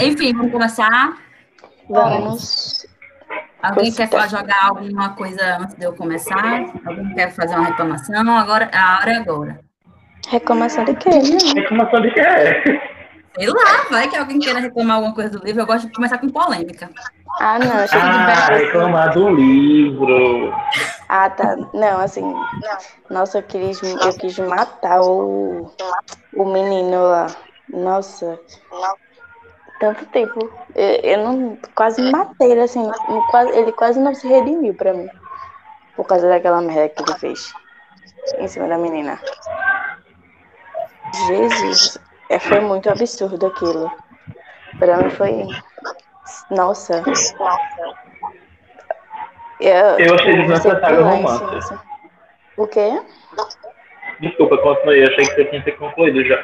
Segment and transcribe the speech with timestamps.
[0.00, 1.16] Enfim, vamos começar?
[1.88, 2.86] Vamos.
[3.62, 6.64] Alguém quer falar, jogar alguma coisa antes de eu começar?
[6.84, 8.36] Alguém quer fazer uma reclamação?
[8.38, 9.60] Agora, a hora é agora.
[10.28, 11.10] Reclamação de quê?
[11.54, 12.22] Reclamação de quê?
[13.38, 15.60] Sei lá, vai que alguém queira reclamar alguma coisa do livro.
[15.62, 16.88] Eu gosto de começar com polêmica.
[17.38, 20.54] Ah, não, Ah, reclamar do livro.
[21.08, 21.56] Ah, tá.
[21.74, 22.34] Não, assim.
[23.10, 25.70] Nossa, eu quis, eu quis matar o,
[26.34, 27.26] o menino lá.
[27.68, 28.38] Nossa.
[29.78, 30.38] Tanto tempo.
[30.74, 31.58] Eu, eu não.
[31.74, 32.90] Quase matei ele, assim.
[33.30, 35.08] quase- Ele quase não se redimiu pra mim.
[35.94, 37.52] Por causa daquela merda que ele fez.
[38.38, 39.18] Em cima da menina.
[41.26, 41.98] Jesus.
[42.28, 43.90] É, foi muito absurdo aquilo.
[44.78, 45.46] Pra mim foi.
[46.50, 47.02] Nossa.
[49.60, 51.62] Eu, Eu achei desnecessário o romance.
[51.68, 51.82] cima.
[52.56, 53.02] O quê?
[54.20, 54.98] Desculpa, continue.
[55.00, 56.42] Eu achei que você tinha ter concluído já.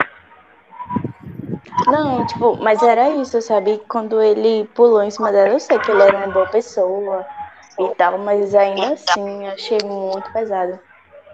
[1.86, 3.80] Não, tipo, mas era isso, sabe?
[3.88, 7.26] Quando ele pulou em cima dela, eu sei que ele era uma boa pessoa
[7.78, 10.78] e tal, mas ainda assim, achei muito pesado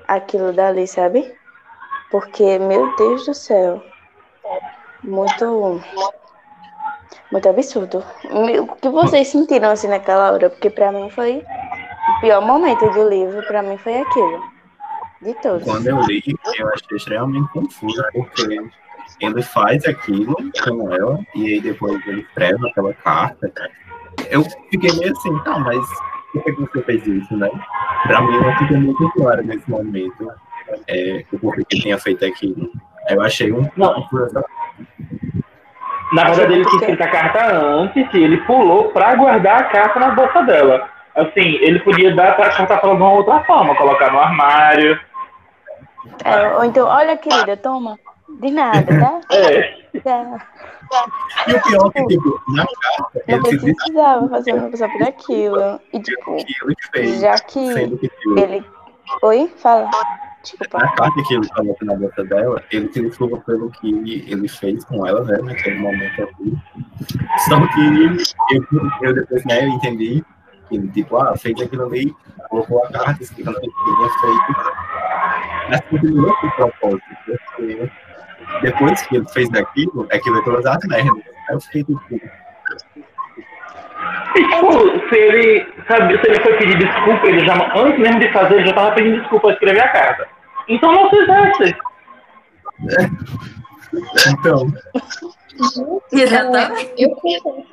[0.06, 1.34] aquilo dali, sabe?
[2.10, 3.82] Porque, meu Deus do céu,
[5.04, 5.80] muito,
[7.30, 8.02] muito absurdo.
[8.62, 10.48] O que vocês sentiram assim naquela hora?
[10.48, 11.44] Porque pra mim foi
[12.16, 14.42] o pior momento do livro, pra mim foi aquilo.
[15.20, 15.64] De todos.
[15.64, 16.22] Quando eu li,
[16.56, 18.70] eu achei extremamente confuso, porque
[19.20, 23.52] ele faz aquilo com ela, e aí depois ele escreve aquela carta.
[24.30, 25.86] Eu fiquei meio assim, tá, mas
[26.32, 27.50] por que você fez isso, né?
[28.06, 30.30] Pra mim não ficou muito claro nesse momento
[30.86, 32.70] é, o porquê que ele tinha feito aquilo.
[33.08, 34.06] Eu achei um Não.
[36.12, 40.00] Na verdade, ele tinha escrito a carta antes e ele pulou pra guardar a carta
[40.00, 40.88] na bolsa dela.
[41.14, 44.98] Assim, ele podia dar a carta pra ela de uma outra forma, colocar no armário.
[46.24, 47.98] É, ou então, olha, querida, toma.
[48.38, 49.20] De nada, tá?
[49.94, 50.00] É.
[50.00, 50.38] Tá.
[51.48, 55.80] E o pior é que, tipo, na carta, Não precisava fazer uma pessoa por aquilo.
[55.92, 58.64] E, tipo, que ele fez, já que sendo que ele.
[59.22, 59.50] Oi?
[59.56, 59.90] Fala.
[60.42, 60.78] Desculpa.
[60.78, 64.84] na carta que ele coloca na bolsa dela, ele se desculpa pelo que ele fez
[64.84, 66.56] com ela, né, naquele momento ali.
[67.48, 68.64] Só que eu,
[69.02, 70.24] eu depois, né, eu entendi
[70.68, 72.14] que ele, tipo, ah, fez aquilo ali,
[72.50, 74.88] colocou a carta explicando o que ele tinha feito.
[75.70, 77.90] Mas continuou com o propósito, porque
[78.62, 81.24] depois que ele fez daquilo, é que veio todas as merdas.
[81.48, 82.20] Aí eu fiquei, tipo,
[84.36, 88.32] E, tipo, se ele, sabe, se ele foi pedir desculpa, ele já, antes mesmo de
[88.32, 90.28] fazer, ele já tava pedindo desculpa a escrever a carta.
[90.68, 91.76] Então não fizesse.
[94.28, 94.66] então,
[96.12, 96.94] Exatamente.
[96.98, 97.66] Eu concordo.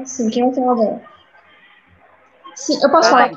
[0.00, 1.02] Assim, quem vai falar agora?
[2.54, 3.30] Sim, eu posso falar?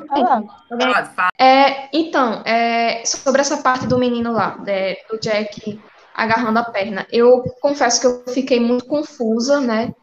[1.39, 5.79] É, então, é, sobre essa parte do menino lá, né, do Jack
[6.17, 9.93] agarrando a perna, eu confesso que eu fiquei muito confusa, né?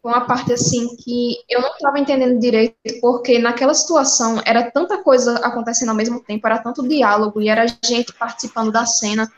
[0.00, 5.02] Com a parte assim que eu não estava entendendo direito, porque naquela situação era tanta
[5.02, 9.28] coisa acontecendo ao mesmo tempo, era tanto diálogo e era gente participando da cena,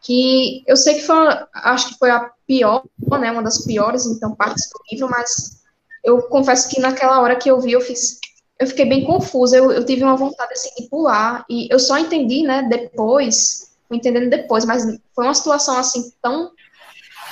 [0.00, 1.16] que eu sei que foi,
[1.52, 2.84] acho que foi a pior,
[3.20, 3.32] né?
[3.32, 5.62] Uma das piores, então, partes do livro, mas
[6.04, 8.20] eu confesso que naquela hora que eu vi, eu fiz
[8.60, 11.98] eu fiquei bem confusa, eu, eu tive uma vontade assim de pular, e eu só
[11.98, 16.50] entendi, né, depois, entendendo depois, mas foi uma situação assim tão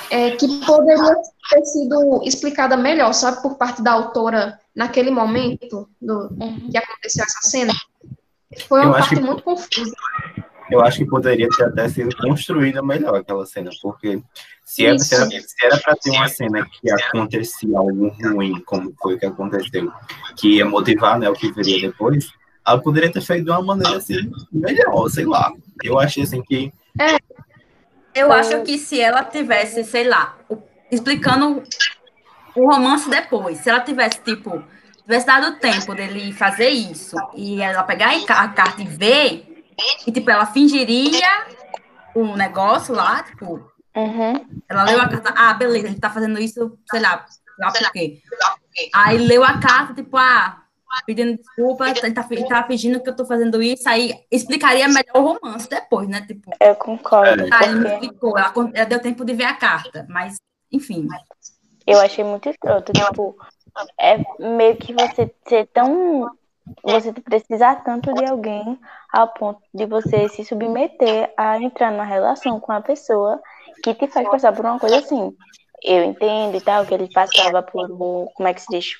[0.09, 1.15] é, que poderia
[1.49, 6.29] ter sido explicada melhor, sabe, por parte da autora naquele momento do,
[6.69, 7.73] que aconteceu essa cena.
[8.67, 9.93] Foi uma parte que- muito confusa.
[10.69, 14.21] eu acho que poderia ter até sido construída melhor aquela cena, porque
[14.65, 18.93] se era, se era, se era pra ter uma cena que acontecia algo ruim, como
[19.01, 19.91] foi o que aconteceu,
[20.37, 22.29] que ia motivar né, o que viria depois,
[22.65, 25.51] ela poderia ter feito de uma maneira assim, melhor, sei lá.
[25.83, 26.71] Eu achei assim que
[28.13, 30.37] Eu acho que se ela tivesse, sei lá,
[30.91, 31.63] explicando
[32.55, 34.63] o romance depois, se ela tivesse, tipo,
[35.03, 39.63] tivesse dado tempo dele fazer isso e ela pegar a carta e ver,
[40.05, 41.45] e, tipo, ela fingiria
[42.13, 44.45] o negócio lá, tipo, Uhum.
[44.69, 47.71] ela leu a carta, ah, beleza, a gente tá fazendo isso, sei lá, sei lá
[47.71, 48.21] por quê.
[48.93, 50.60] Aí leu a carta, tipo, ah,
[51.05, 55.21] pedindo desculpa, tá, tá, tá fingindo que eu tô fazendo isso, aí explicaria melhor o
[55.21, 59.45] romance depois, né, tipo, Eu concordo, ele me explicou, ela, ela deu tempo de ver
[59.45, 60.37] a carta, mas,
[60.71, 61.07] enfim.
[61.87, 62.91] eu achei muito escroto.
[62.93, 63.35] Tipo,
[63.99, 66.29] é meio que você ser tão.
[66.83, 68.79] Você precisar tanto de alguém
[69.11, 73.41] ao ponto de você se submeter a entrar numa relação com a pessoa
[73.83, 75.35] que te faz passar por uma coisa assim.
[75.83, 78.93] Eu entendo e tal, que ele passava por um, como é que se diz,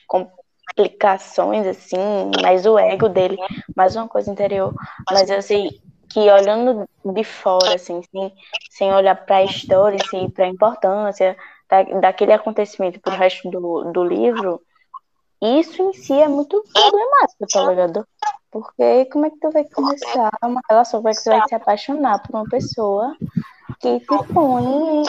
[0.76, 3.38] complicações assim, mas o ego dele,
[3.76, 4.74] mais uma coisa interior.
[5.10, 8.34] Mas eu sei que olhando de fora, assim, sem,
[8.70, 11.38] sem olhar para a história, assim, para a importância,
[11.70, 14.62] da, daquele acontecimento pro resto do, do livro,
[15.42, 18.08] isso em si é muito problemático, tá ligado?
[18.52, 21.56] Porque como é que tu vai começar uma relação, como é que tu vai se
[21.56, 23.16] apaixonar por uma pessoa
[23.80, 25.04] que te põe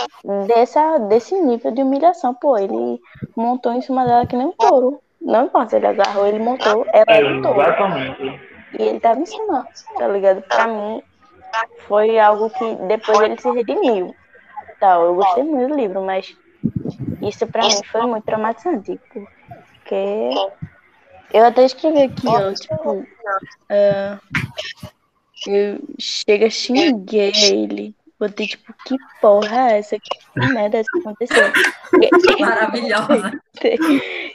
[0.46, 2.32] dessa, desse nível de humilhação?
[2.32, 3.00] Pô, ele
[3.36, 5.00] montou em cima dela que nem um touro.
[5.24, 7.60] Não importa, ele agarrou, ele montou, ela É, touro.
[7.60, 8.40] exatamente.
[8.78, 9.66] E ele tava em cima,
[9.96, 10.42] tá ligado?
[10.42, 11.02] Pra mim,
[11.86, 14.14] foi algo que depois ele se redimiu.
[14.80, 16.36] Tal, eu gostei muito do livro, mas
[17.20, 18.98] isso pra mim foi muito traumatizante.
[19.08, 20.30] Porque
[21.32, 23.06] eu até escrevi aqui, ó, tipo,
[23.70, 24.18] ah,
[25.46, 27.94] eu chega, xinguei ele.
[28.22, 29.98] Botei, tipo, que porra é essa?
[29.98, 31.52] Que merda é essa que aconteceu?
[32.38, 33.32] Maravilhosa.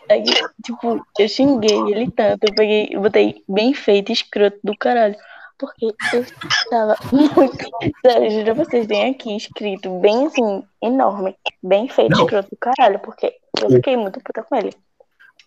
[0.10, 0.24] Aí,
[0.62, 5.16] tipo, eu xinguei ele tanto, eu peguei, eu botei bem feito, escroto do caralho.
[5.58, 6.26] Porque eu
[6.70, 7.66] tava muito.
[8.06, 11.38] Sério, juro pra vocês, tem aqui escrito, bem assim, enorme.
[11.64, 12.26] Bem feito, Não.
[12.26, 14.72] escroto do caralho, porque eu fiquei muito puta com ele.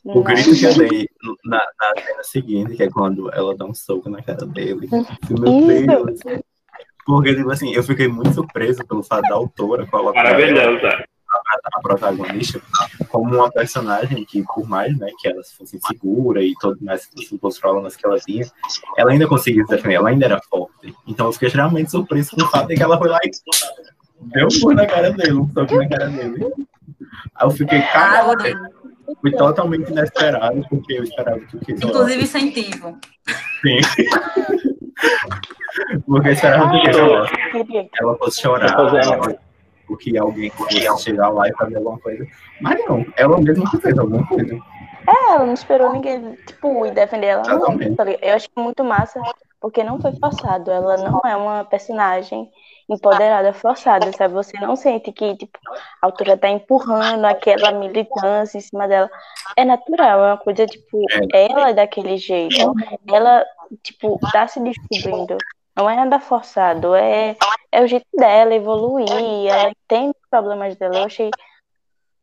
[0.02, 1.06] O grito que eu dei
[1.44, 4.88] na, na cena seguinte, que é quando ela dá um soco na cara dele.
[4.90, 5.86] Meu Isso.
[6.24, 6.42] Deus.
[7.04, 11.04] Porque, tipo assim, eu fiquei muito surpreso pelo fato da autora colocar Maravilhosa.
[11.72, 12.60] a protagonista
[13.08, 17.08] como uma personagem que, por mais né, que ela fosse insegura e todo mais
[17.42, 18.46] os problemas que ela tinha,
[18.96, 20.94] ela ainda conseguia se defender, ela ainda era forte.
[21.06, 23.30] Então eu fiquei extremamente surpreso com o fato de que ela foi lá e
[24.32, 26.52] deu um na cara dele, um soco na cara dele.
[27.34, 28.36] Aí eu fiquei, cara,
[29.20, 32.98] foi totalmente inesperado, porque eu esperava que o que Inclusive incentivo.
[33.62, 33.78] Sim.
[36.06, 38.76] Porque esperava que ela, Queria que- ela fosse chorar,
[39.88, 42.24] ou que alguém fosse chegar lá e fazer alguma coisa.
[42.60, 44.54] Mas não, ela mesma que fez alguma coisa.
[45.08, 47.42] É, ela não esperou ninguém, tipo, ir defender ela.
[48.22, 49.20] Eu acho muito massa,
[49.60, 50.70] porque não foi forçado.
[50.70, 52.48] Ela não é uma personagem
[52.88, 54.34] empoderada forçada, sabe?
[54.34, 55.58] Você não sente que, tipo,
[56.02, 59.08] a autora tá empurrando aquela militância em cima dela.
[59.56, 61.00] É natural, é uma coisa, tipo,
[61.32, 62.72] ela é daquele jeito.
[63.08, 63.44] Ela,
[63.82, 65.36] tipo, tá se descobrindo.
[65.76, 67.36] Não é nada forçado, é,
[67.72, 69.08] é o jeito dela evoluir,
[69.48, 70.98] ela entende os problemas dela.
[70.98, 71.30] Eu achei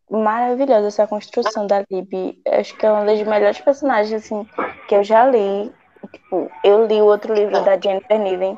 [0.09, 2.41] maravilhosa essa construção da Lib.
[2.47, 4.47] Acho que é uma das melhores personagens, assim,
[4.87, 5.71] que eu já li.
[6.11, 8.57] Tipo, eu li o outro livro da Jennifer Niven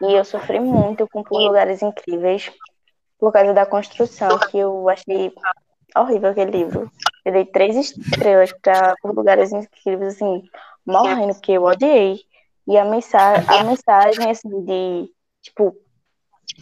[0.00, 2.52] e eu sofri muito com Por Lugares Incríveis
[3.18, 5.32] por causa da construção, que eu achei
[5.96, 6.90] horrível aquele livro.
[7.24, 10.42] Eu dei três estrelas para Por Lugares Incríveis, assim,
[10.84, 12.20] morrendo, porque eu odiei.
[12.66, 15.10] E a mensagem, a mensagem assim, de,
[15.42, 15.76] tipo,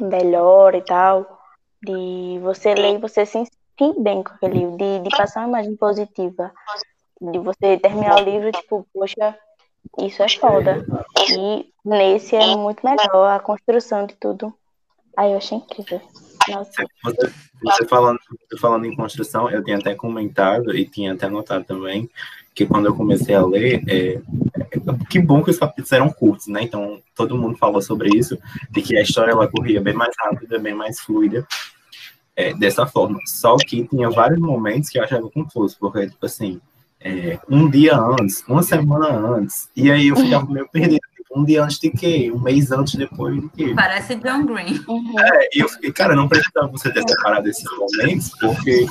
[0.00, 1.38] melhor e tal,
[1.82, 5.58] de você ler e você se sentir bem com aquele livro, de, de passar uma
[5.60, 6.52] imagem positiva,
[7.20, 9.38] de você terminar o livro, tipo, poxa,
[9.98, 10.84] isso é foda.
[11.30, 14.52] E nesse é muito melhor a construção de tudo.
[15.16, 16.00] Aí eu achei incrível.
[16.48, 16.84] Nossa,
[17.62, 18.18] Você, falando,
[18.60, 22.10] falando em construção, eu tinha até comentado e tinha até notado também
[22.54, 24.20] que quando eu comecei a ler, é-
[25.08, 26.62] que bom que os capítulos eram curtos, né?
[26.62, 28.38] Então todo mundo falou sobre isso,
[28.70, 31.46] de que a história ela corria bem mais rápida, bem mais fluida,
[32.36, 33.18] é, dessa forma.
[33.26, 36.60] Só que tinha vários momentos que eu achava confuso, porque tipo assim,
[37.00, 41.00] é, um dia antes, uma semana antes, e aí eu ficava meio perdido.
[41.16, 42.30] Tipo, um dia antes de quê?
[42.34, 43.72] Um mês antes depois de quê?
[43.74, 44.80] Parece John Green.
[45.18, 48.86] É, e eu fiquei, cara, não precisava você ter separado esses momentos, porque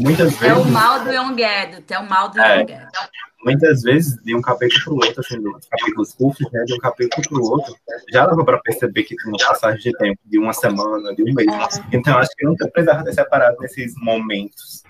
[0.00, 2.60] muitas É o vezes, mal do Young Adult, é o mal do É.
[2.60, 3.27] Young Adult.
[3.44, 6.78] Muitas vezes, de um capítulo para o outro, assim, dos capítulos curtos, né, de um
[6.78, 7.74] capítulo para o outro,
[8.12, 11.34] já dava para perceber que tinha uma passagem de tempo, de uma semana, de um
[11.34, 11.48] mês.
[11.92, 14.82] Então, eu acho que eu nunca precisava ter separado nesses momentos.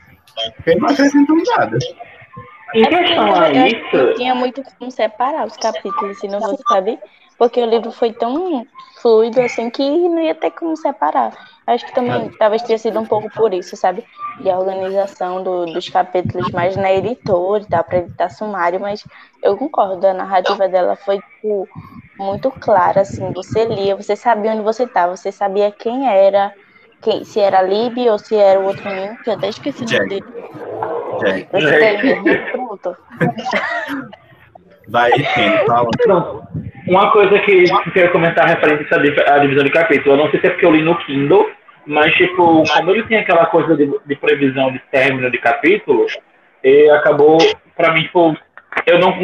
[0.57, 1.79] Porque não acrescentou nada.
[2.75, 6.99] Em É questão a isso, tinha muito como separar os capítulos, se não fosse, sabe?
[7.39, 8.67] Porque o livro foi tão
[9.01, 11.33] fluido assim que não ia ter como separar.
[11.69, 14.03] Acho que também talvez tenha sido um pouco por isso, sabe?
[14.41, 19.05] De a organização do- dos capítulos mais na editora e tal, para editar sumário, mas
[19.43, 21.69] eu concordo, a narrativa dela foi tipo,
[22.19, 26.55] muito clara, assim, você lia, você sabia onde você estava, você sabia quem era,
[27.03, 29.85] quem, se era a Lib ou se era o outro menino, que eu até esqueci
[29.85, 30.09] o nome Jack.
[30.09, 30.27] dele.
[31.21, 32.97] Jack, daí mesmo, pronto.
[34.89, 35.91] vai, tem, fala.
[36.03, 36.43] pronto.
[36.89, 38.89] Uma coisa que eu queria comentar referente
[39.27, 41.58] a divisão de capítulo, eu não sei se é porque eu li no Kindle,
[41.89, 46.07] mas, tipo, como ele tem aquela coisa de, de previsão de término de capítulo,
[46.63, 47.39] e acabou,
[47.75, 48.37] pra mim, tipo,
[48.87, 49.17] eu não.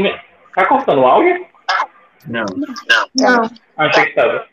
[0.55, 1.45] Tá cortando o áudio?
[2.27, 2.45] Não,
[3.19, 3.51] Não.
[3.77, 4.47] Achei que estava.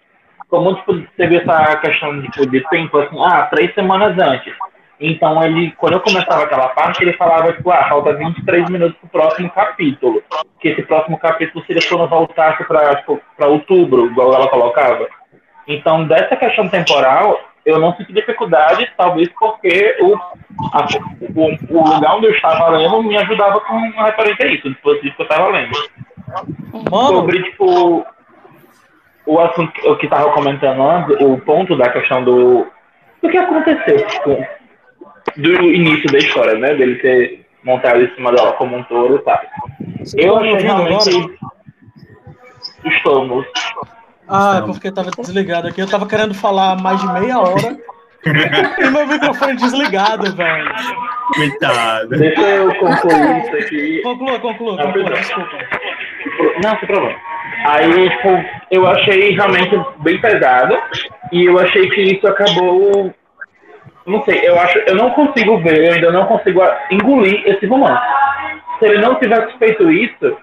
[0.49, 4.53] Como tipo, teve essa questão tipo, de tempo, assim, ah, três semanas antes.
[4.99, 9.21] Então ele, quando eu começava aquela parte, ele falava, tipo, ah, falta 23 minutos pro
[9.21, 10.21] próximo capítulo.
[10.59, 15.07] Que esse próximo capítulo seria quando voltasse para tipo, pra outubro, igual ela colocava.
[15.65, 20.15] Então, dessa questão temporal, eu não senti dificuldade, talvez porque o,
[20.73, 20.87] a,
[21.35, 24.71] o, o, lugar onde eu estava lendo me ajudava com uma referência a isso, o
[24.71, 25.71] dispositivo que eu estava lendo.
[26.89, 27.07] Mano.
[27.07, 28.05] Sobre, tipo,
[29.25, 32.67] o assunto o que estava comentando antes, o ponto da questão do,
[33.21, 34.47] do que aconteceu tipo,
[35.37, 36.73] do início da história, né?
[36.73, 39.39] Dele ter montado em cima dela como um touro e tal.
[40.17, 41.39] Eu achei realmente.
[42.85, 43.45] Estamos.
[44.31, 45.81] Ah, é porque tava desligado aqui.
[45.81, 47.77] Eu tava querendo falar mais de meia hora.
[48.25, 50.71] e meu microfone desligado, velho.
[51.35, 52.09] Coitado.
[52.09, 54.01] Deixa eu concluir isso aqui.
[54.03, 55.57] Conclua, conclua, conclua, desculpa.
[56.63, 57.19] Não, sem problema.
[57.65, 58.29] Aí, tipo,
[58.71, 60.77] eu achei realmente bem pesado.
[61.31, 63.13] E eu achei que isso acabou.
[64.05, 64.77] Não sei, eu acho.
[64.79, 68.01] Eu não consigo ver, eu ainda não consigo engolir esse romance.
[68.79, 70.37] Se ele não tivesse feito isso,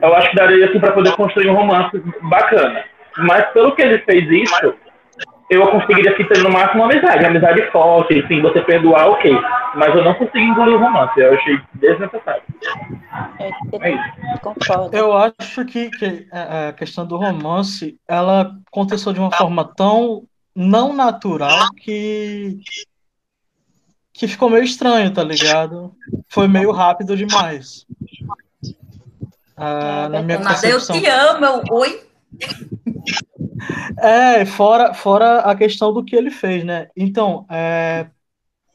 [0.00, 2.84] eu acho que daria assim para poder construir um romance bacana.
[3.18, 4.74] Mas pelo que ele fez isso,
[5.50, 9.30] eu conseguiria ficar no máximo uma amizade, uma amizade forte, enfim, você perdoar, ok.
[9.74, 12.42] Mas eu não consigo engolir o romance, eu achei desnecessário.
[13.38, 14.92] É isso.
[14.92, 20.22] Eu acho que, que a questão do romance, ela aconteceu de uma forma tão
[20.54, 22.58] não natural que
[24.12, 25.94] que ficou meio estranho, tá ligado?
[26.28, 27.86] Foi meio rápido demais.
[29.56, 30.96] Ah, na minha concepção.
[30.96, 32.11] Eu te amo, oi.
[33.98, 36.88] É, fora, fora a questão do que ele fez, né?
[36.96, 38.06] Então, é,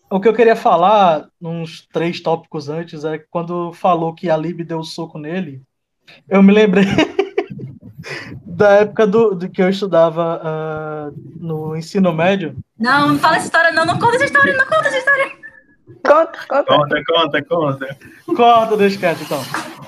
[0.10, 4.64] o que eu queria falar, uns três tópicos antes, é quando falou que a Lib
[4.64, 5.62] deu um soco nele,
[6.30, 6.86] eu me lembrei
[8.46, 12.56] da época do, do que eu estudava uh, no ensino médio.
[12.80, 15.32] Não, não fala essa história, não, não conta essa história, não conta essa história.
[16.06, 16.64] Conta, conta.
[16.64, 17.98] Conta, conta, conta.
[18.26, 19.42] Conta, deixa quieto, então.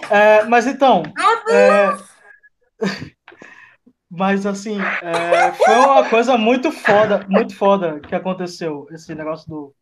[0.09, 1.03] É, mas então.
[1.49, 1.97] É,
[4.09, 8.87] mas assim, é, foi uma coisa muito foda, muito foda que aconteceu.
[8.91, 9.75] Esse negócio do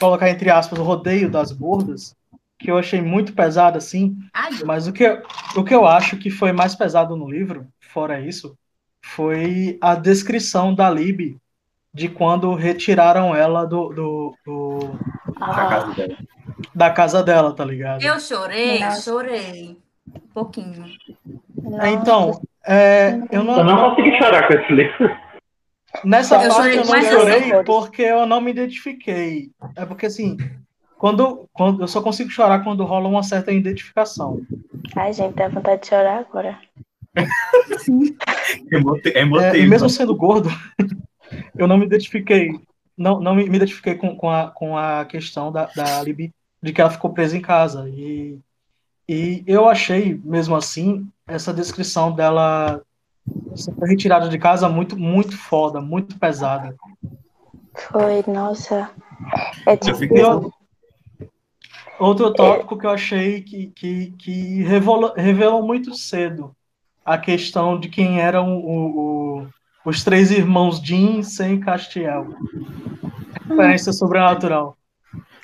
[0.00, 2.14] colocar entre aspas o rodeio das gordas,
[2.58, 4.16] que eu achei muito pesado assim.
[4.34, 4.50] Ai.
[4.64, 5.22] Mas o que,
[5.56, 8.58] o que eu acho que foi mais pesado no livro, fora isso,
[9.02, 11.36] foi a descrição da Lib
[11.94, 14.98] de quando retiraram ela do, do, do
[15.40, 15.52] ah.
[15.54, 16.18] da casa dela.
[16.74, 18.02] Da casa dela, tá ligado?
[18.02, 19.02] Eu chorei, Nossa.
[19.02, 19.78] chorei.
[20.14, 20.84] Um pouquinho.
[21.62, 21.88] Nossa.
[21.88, 23.58] Então, é, eu não.
[23.58, 25.16] Eu não consegui chorar com esse livro.
[26.04, 29.50] Nessa eu parte eu não chorei porque eu não me identifiquei.
[29.74, 30.36] É porque assim,
[30.98, 34.40] quando, quando eu só consigo chorar quando rola uma certa identificação.
[34.96, 36.58] Ai, gente, dá vontade de chorar agora.
[39.14, 40.50] é, é, e mesmo sendo gordo,
[41.56, 42.52] eu não me identifiquei.
[42.96, 46.72] Não, não me, me identifiquei com, com, a, com a questão da, da Libby, de
[46.72, 47.88] que ela ficou presa em casa.
[47.88, 48.38] E,
[49.08, 52.82] e eu achei, mesmo assim, essa descrição dela
[53.54, 56.74] ser retirada de casa muito, muito foda, muito pesada.
[57.74, 58.90] Foi, nossa.
[59.66, 60.52] É tipo...
[61.98, 62.78] Outro tópico é...
[62.78, 66.54] que eu achei que, que, que revelou, revelou muito cedo
[67.04, 69.46] a questão de quem eram o, o,
[69.84, 72.28] os três irmãos Jim sem Castiel.
[73.48, 74.76] Referência sobrenatural.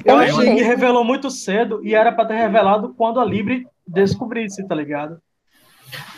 [0.05, 4.67] Eu achei que revelou muito cedo e era para ter revelado quando a Libre descobrisse,
[4.67, 5.21] tá ligado?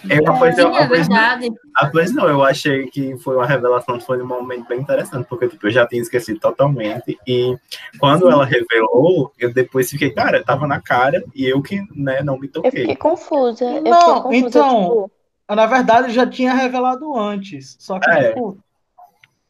[0.08, 1.52] É uma coisa, é verdade.
[1.74, 5.48] A coisa não, eu achei que foi uma revelação, foi um momento bem interessante, porque
[5.48, 7.18] tipo, eu já tinha esquecido totalmente.
[7.26, 7.56] E
[7.98, 8.32] quando Sim.
[8.32, 12.48] ela revelou, eu depois fiquei, cara, tava na cara e eu que né, não me
[12.48, 12.70] toquei.
[12.70, 13.64] Eu fiquei confusa.
[13.64, 15.10] Eu não, fiquei confusa, então, tipo...
[15.54, 17.76] na verdade já tinha revelado antes.
[17.78, 18.28] Só que, é.
[18.28, 18.58] tipo,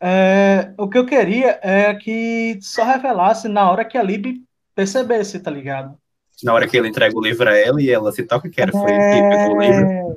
[0.01, 4.43] é, o que eu queria é que só revelasse na hora que a Lib
[4.75, 5.97] percebesse, tá ligado?
[6.43, 8.73] na hora que ele entrega o livro a ela e ela se toca que era
[8.73, 9.87] foi ele que pegou o livro.
[9.87, 10.17] É.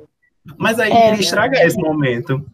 [0.58, 1.66] Mas aí é, ele estraga é.
[1.66, 2.44] esse momento.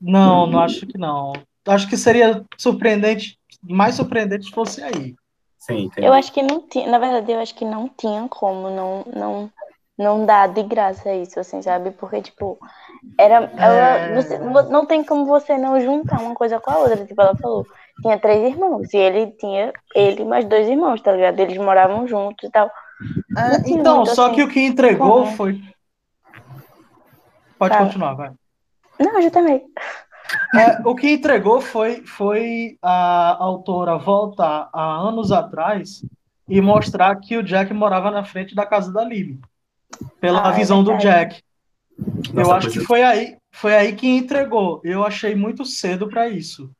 [0.00, 1.32] Não, não acho que não.
[1.66, 5.14] Acho que seria surpreendente, mais surpreendente se fosse aí.
[5.58, 6.06] Sim, entendi.
[6.06, 9.50] Eu acho que não tinha, na verdade, eu acho que não tinha como não não
[9.98, 11.90] não dar de graça isso, assim, sabe?
[11.90, 12.56] Porque tipo,
[13.18, 14.14] era ela, é...
[14.14, 17.66] você, não tem como você não juntar uma coisa com a outra, tipo ela falou.
[18.00, 21.40] Tinha três irmãos e ele tinha ele mais dois irmãos, tá ligado?
[21.40, 22.70] Eles moravam juntos e tal.
[23.36, 25.36] É, então, só assim, que o que entregou como?
[25.36, 25.60] foi.
[27.58, 27.84] Pode tá.
[27.84, 28.30] continuar, vai.
[29.00, 29.64] Não, eu também.
[30.54, 36.04] É, o que entregou foi, foi a autora voltar há anos atrás
[36.48, 39.40] e mostrar que o Jack morava na frente da casa da Lily.
[40.20, 41.42] Pela ah, é visão é do Jack.
[42.32, 44.80] Nossa, eu acho que foi aí, foi aí que entregou.
[44.84, 46.70] Eu achei muito cedo para isso.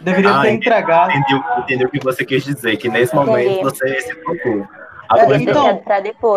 [0.00, 1.12] Deveria ah, ter entregado.
[1.12, 4.66] Entendi, o que você quis dizer, que nesse momento você se tocou.
[5.16, 5.82] É, então,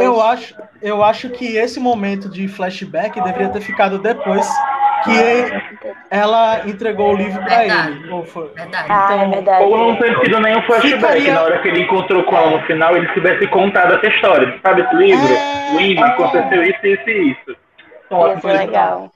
[0.01, 4.45] eu acho, eu acho que esse momento de flashback deveria ter ficado depois
[5.07, 7.91] que ela entregou o livro pra Verdade.
[7.91, 8.09] ele.
[8.11, 8.47] Ou foi?
[8.53, 8.87] Verdade.
[8.89, 9.63] Ah, é Então, verdade.
[9.65, 12.65] Ou não ter tido nenhum flashback, Ficaria- na hora que ele encontrou com ela no
[12.67, 14.59] final, ele tivesse contado essa história.
[14.61, 15.27] Sabe esse livro?
[15.33, 16.09] É, o é.
[16.09, 17.57] aconteceu isso, isso e isso.
[18.09, 18.65] Ótimas ser coisas.
[18.65, 19.11] legal.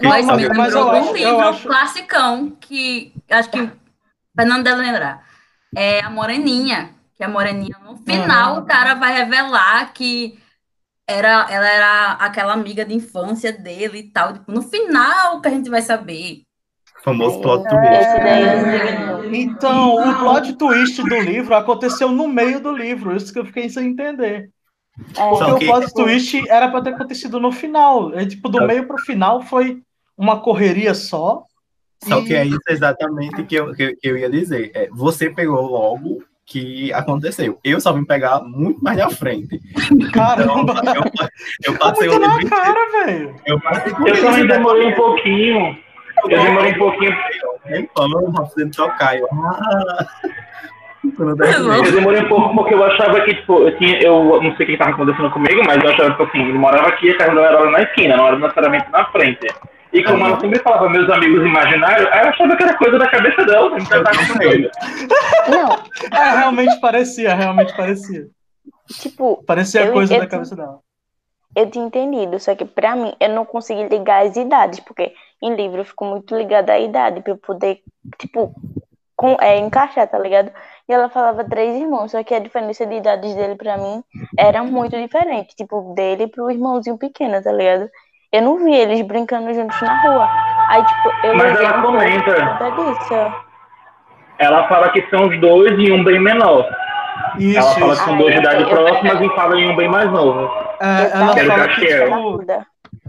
[0.00, 3.70] Que, Mas Não, me lembrou mas eu um acho- livro acho- classicão que acho que
[4.34, 5.20] Fernando deve lembrar.
[5.76, 8.60] É a Moreninha, que a Moreninha no final Uhum.
[8.60, 10.38] o cara vai revelar que
[11.06, 14.32] era, ela era aquela amiga de infância dele e tal.
[14.34, 16.42] Tipo, no final que a gente vai saber.
[17.04, 19.36] famoso plot Esse twist.
[19.36, 23.68] Então, o plot twist do livro aconteceu no meio do livro, isso que eu fiquei
[23.68, 24.50] sem entender.
[24.98, 28.12] É, Porque Só o que- plot twist era pra ter acontecido no final.
[28.14, 29.80] É, tipo, do meio pro final foi
[30.16, 31.44] uma correria só.
[32.02, 34.70] Só E- que é isso exatamente que eu, que, eu- que eu ia dizer.
[34.74, 37.58] É, você pegou logo que aconteceu.
[37.64, 39.60] Eu só vim pegar muito mais na frente.
[39.90, 41.02] Então, Caramba, eu,
[41.64, 43.34] eu ficou passei muito o livro cara, velho.
[43.44, 44.54] Eu passei por Eu também né?
[44.54, 45.78] demorei um pouquinho.
[46.22, 47.16] Eu demorei um pouquinho.
[47.64, 49.18] Tempão, fazendo tocar.
[49.18, 50.06] Eu, ah,
[51.18, 51.84] eu.
[51.84, 54.00] Eu demorei um pouco porque eu achava que, tipo, eu tinha.
[54.00, 56.88] Eu não sei o que estava acontecendo comigo, mas eu achava, tipo assim, ele morava
[56.88, 59.46] aqui e a casa era na esquina, não era necessariamente na frente.
[59.98, 63.08] E como ela sempre falava meus amigos imaginários, aí eu achava que era coisa da
[63.08, 63.78] cabeça dela, não.
[65.48, 68.26] Não, É, realmente parecia, realmente parecia.
[69.00, 70.80] tipo, Parecia Eu- coisa eu- da cabeça dela.
[71.54, 75.54] eu tinha entendido, só que pra mim eu não consegui ligar as idades, porque em
[75.54, 77.80] livro eu fico muito ligada à idade, pra eu poder,
[78.18, 78.54] tipo,
[79.16, 80.52] com, é, encaixar, tá ligado?
[80.88, 84.02] E ela falava três irmãos, só que a diferença de idades dele pra mim
[84.38, 87.88] era muito diferente, tipo, dele pro irmãozinho pequeno, tá ligado?
[88.32, 90.28] Eu não vi eles brincando juntos na rua.
[90.68, 92.58] Aí, tipo, eu Mas ela comenta.
[92.76, 93.32] disso.
[94.38, 96.66] Ela fala que são os dois e um bem menor.
[97.38, 98.00] Isso, ela fala isso.
[98.02, 100.10] que são Ah, dois de eu- idade eu- próximas e fala em um bem mais
[100.10, 100.50] novo.
[100.80, 102.44] É, ela fala que, tipo,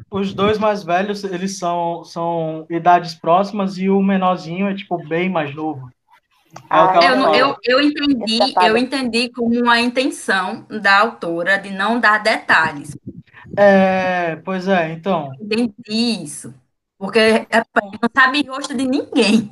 [0.09, 5.29] os dois mais velhos, eles são, são idades próximas e o menorzinho é, tipo, bem
[5.29, 5.89] mais novo.
[5.89, 11.99] É Ah, Eu, eu, eu entendi, eu entendi como uma intenção da autora de não
[11.99, 12.97] dar detalhes.
[13.57, 15.31] É, pois é, então.
[15.41, 15.73] Entendi
[16.23, 16.53] isso.
[16.97, 19.51] Porque é, não sabe o rosto de ninguém.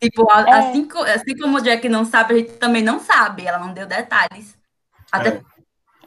[0.00, 0.52] Tipo, É.
[0.52, 3.46] assim, assim como o Jack não sabe, a gente também não sabe.
[3.46, 4.56] Ela não deu detalhes.
[5.10, 5.42] Até É.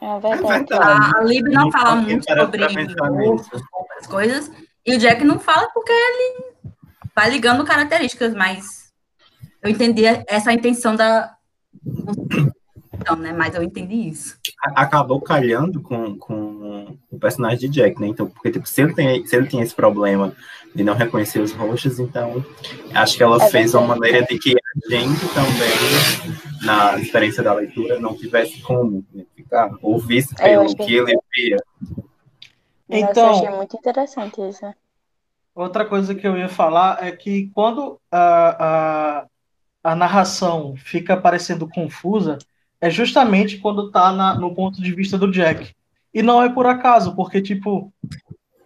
[0.00, 0.72] É verdade.
[0.74, 4.50] a, a Lib não fala muito sobre outras coisas.
[4.86, 6.44] E o Jack não fala porque ele
[7.14, 8.92] vai ligando características, mas
[9.60, 11.34] eu entendi essa intenção da.
[12.94, 13.32] Então, né?
[13.32, 14.38] Mas eu entendi isso.
[14.74, 16.47] Acabou calhando com, com
[17.10, 18.08] o personagem de Jack, né?
[18.08, 20.34] Então, porque tipo, se ele tem, se ele tinha esse problema
[20.74, 22.44] de não reconhecer os rostos, então
[22.94, 27.54] acho que ela É fez uma maneira de que a gente também, na experiência da
[27.54, 31.56] leitura, não tivesse como identificar, ou visse É, pelo que- que ele via.
[32.88, 34.64] Então- eu achei muito interessante isso.
[35.54, 39.26] Outra coisa que eu ia falar é que quando a, a,
[39.82, 42.38] a narração fica parecendo confusa,
[42.80, 45.74] é justamente quando tá na- no ponto de vista do Jack.
[46.18, 47.92] E não é por acaso, porque, tipo,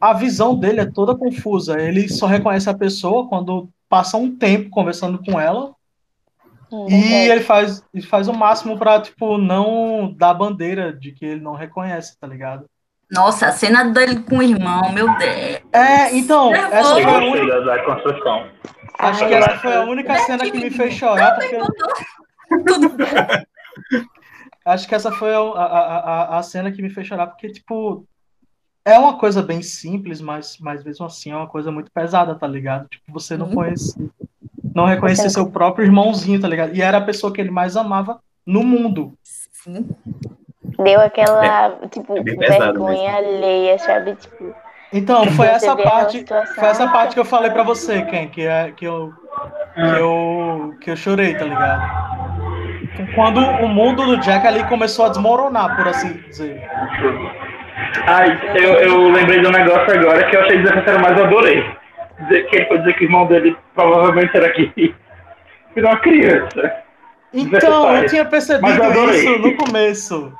[0.01, 1.79] a visão dele é toda confusa.
[1.81, 5.75] Ele só reconhece a pessoa quando passa um tempo conversando com ela
[6.73, 7.31] Hum, e verdade.
[7.31, 11.53] ele faz, ele faz o máximo pra, tipo, não dar bandeira de que ele não
[11.55, 12.65] reconhece, tá ligado?
[13.11, 15.61] Nossa, a cena dele com o irmão, meu Deus.
[15.71, 16.95] É, então, essa Nervoso.
[16.95, 17.61] foi a única.
[17.61, 18.47] da, construção.
[18.99, 21.59] Acho que essa foi a única cena que me fez chorar, porque
[24.73, 28.07] acho que essa foi a, a, a, a cena que me fez chorar, porque, tipo,
[28.85, 32.47] é uma coisa bem simples, mas, mas mesmo assim é uma coisa muito pesada, tá
[32.47, 32.89] ligado?
[32.89, 33.55] Tipo, você não Sim.
[33.55, 34.11] conhece,
[34.75, 36.75] não reconhecer seu próprio irmãozinho, tá ligado?
[36.75, 39.15] E era a pessoa que ele mais amava no mundo.
[39.23, 39.89] Sim.
[40.83, 44.17] Deu aquela, tipo, é bem pesado vergonha alheia, sabe?
[44.17, 44.55] Tipo,
[44.93, 48.73] Então, foi essa parte, foi essa parte que eu falei pra você, Ken, que é
[48.73, 49.13] que eu
[49.75, 52.12] que eu que eu chorei, tá ligado?
[53.15, 56.63] Quando o mundo do Jack ali começou a desmoronar, por assim dizer.
[58.07, 61.65] Ai, eu, eu lembrei de um negócio agora que eu achei desnecessário, mas eu adorei.
[62.21, 64.73] Dizer que ele foi dizer que o irmão dele provavelmente era aqui.
[65.75, 66.83] Era uma criança.
[67.33, 70.33] Então, eu tinha percebido eu isso no começo.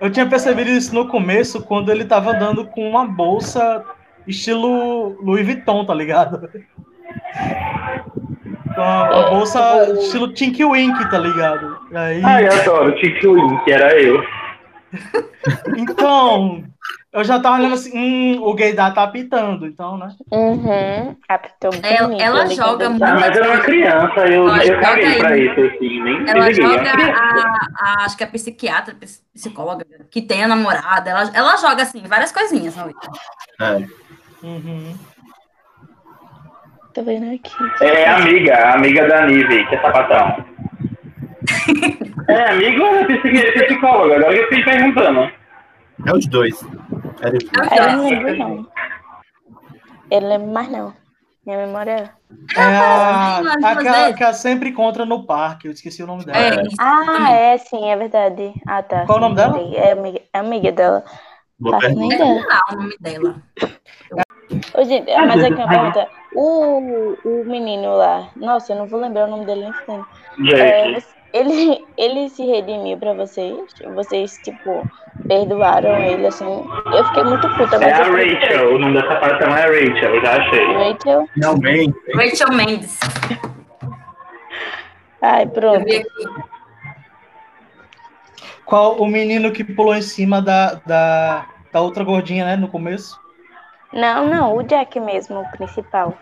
[0.00, 3.84] Eu tinha percebido isso no começo quando ele tava andando com uma bolsa
[4.26, 6.48] estilo Louis Vuitton, tá ligado?
[8.74, 11.78] Com a, a bolsa estilo Tinky Wink, tá ligado?
[11.94, 12.94] Aí, Ai, eu adoro.
[12.96, 14.22] Tiki Win, que era eu.
[15.76, 16.64] então,
[17.12, 20.08] eu já tava olhando assim, hum, o gaydar tá apitando, então, né?
[20.30, 23.02] uhum, captou Ela- ela joga muito.
[23.04, 26.48] Ah, mas eu era uma criança, eu, Ela eu caguei pra isso, assim, nem Ela
[26.48, 26.62] liguei.
[26.64, 31.56] joga a, a- acho que é psiquiatra, ps- psicóloga, que tem a namorada, ela, ela
[31.56, 32.74] joga assim, várias coisinhas.
[32.74, 32.94] sabe?
[33.60, 33.86] É.
[34.42, 34.94] Uhum.
[37.00, 37.84] Tô vendo aqui.
[37.84, 40.44] É amiga, amiga da Nive, que é sapatão.
[42.28, 44.16] é amigo ou é psicóloga?
[44.16, 45.30] Agora que eu fiquei perguntando.
[46.06, 46.60] É os dois.
[47.22, 47.72] Era os dois.
[47.72, 48.66] Eu não lembro, não.
[50.10, 50.94] Eu não lembro mais, não.
[51.46, 52.12] Minha memória.
[52.56, 56.06] É a, Sim, a que, a, que a sempre encontra no parque, eu esqueci o
[56.06, 56.38] nome dela.
[56.38, 58.52] É, Ah, é, sim, é verdade.
[58.66, 59.06] Ah, tá.
[59.06, 59.58] Qual o sim, nome dela?
[59.74, 61.04] É amiga, é amiga dela.
[61.58, 62.24] Boa nem pergunta.
[62.24, 63.42] lá o nome dela.
[64.74, 66.08] Ô, gente, mas aqui uma pergunta.
[66.34, 70.06] O, o menino lá, nossa, eu não vou lembrar o nome dele nem fudendo.
[70.54, 70.96] É,
[71.32, 73.56] ele, ele se redimiu pra vocês?
[73.94, 74.88] Vocês, tipo,
[75.26, 76.64] perdoaram ele, assim?
[76.92, 80.22] Eu fiquei muito puta, mas É a Rachel, o nome da sapatão é Rachel, eu
[80.22, 80.72] já achei.
[80.72, 81.28] Rachel?
[81.34, 81.98] Finalmente.
[82.14, 83.00] Rachel Mendes.
[85.22, 85.84] Ai, Eu pronto.
[85.84, 86.50] vi aqui.
[88.64, 93.20] Qual o menino que pulou em cima da, da, da outra gordinha, né, no começo?
[93.92, 96.14] Não, não, o Jack mesmo, o principal.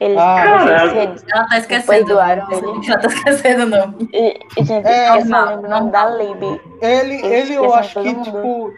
[0.00, 0.88] Eles, Ah, é.
[0.88, 2.12] se redi- Ela tá esquecendo.
[2.12, 2.20] Ele.
[2.88, 4.08] Ela tá esquecendo o nome.
[4.12, 6.60] e- Gente, É, eu lembro o nome da Libby.
[6.80, 8.24] Ele, ele eu acho que, mundo.
[8.24, 8.74] tipo,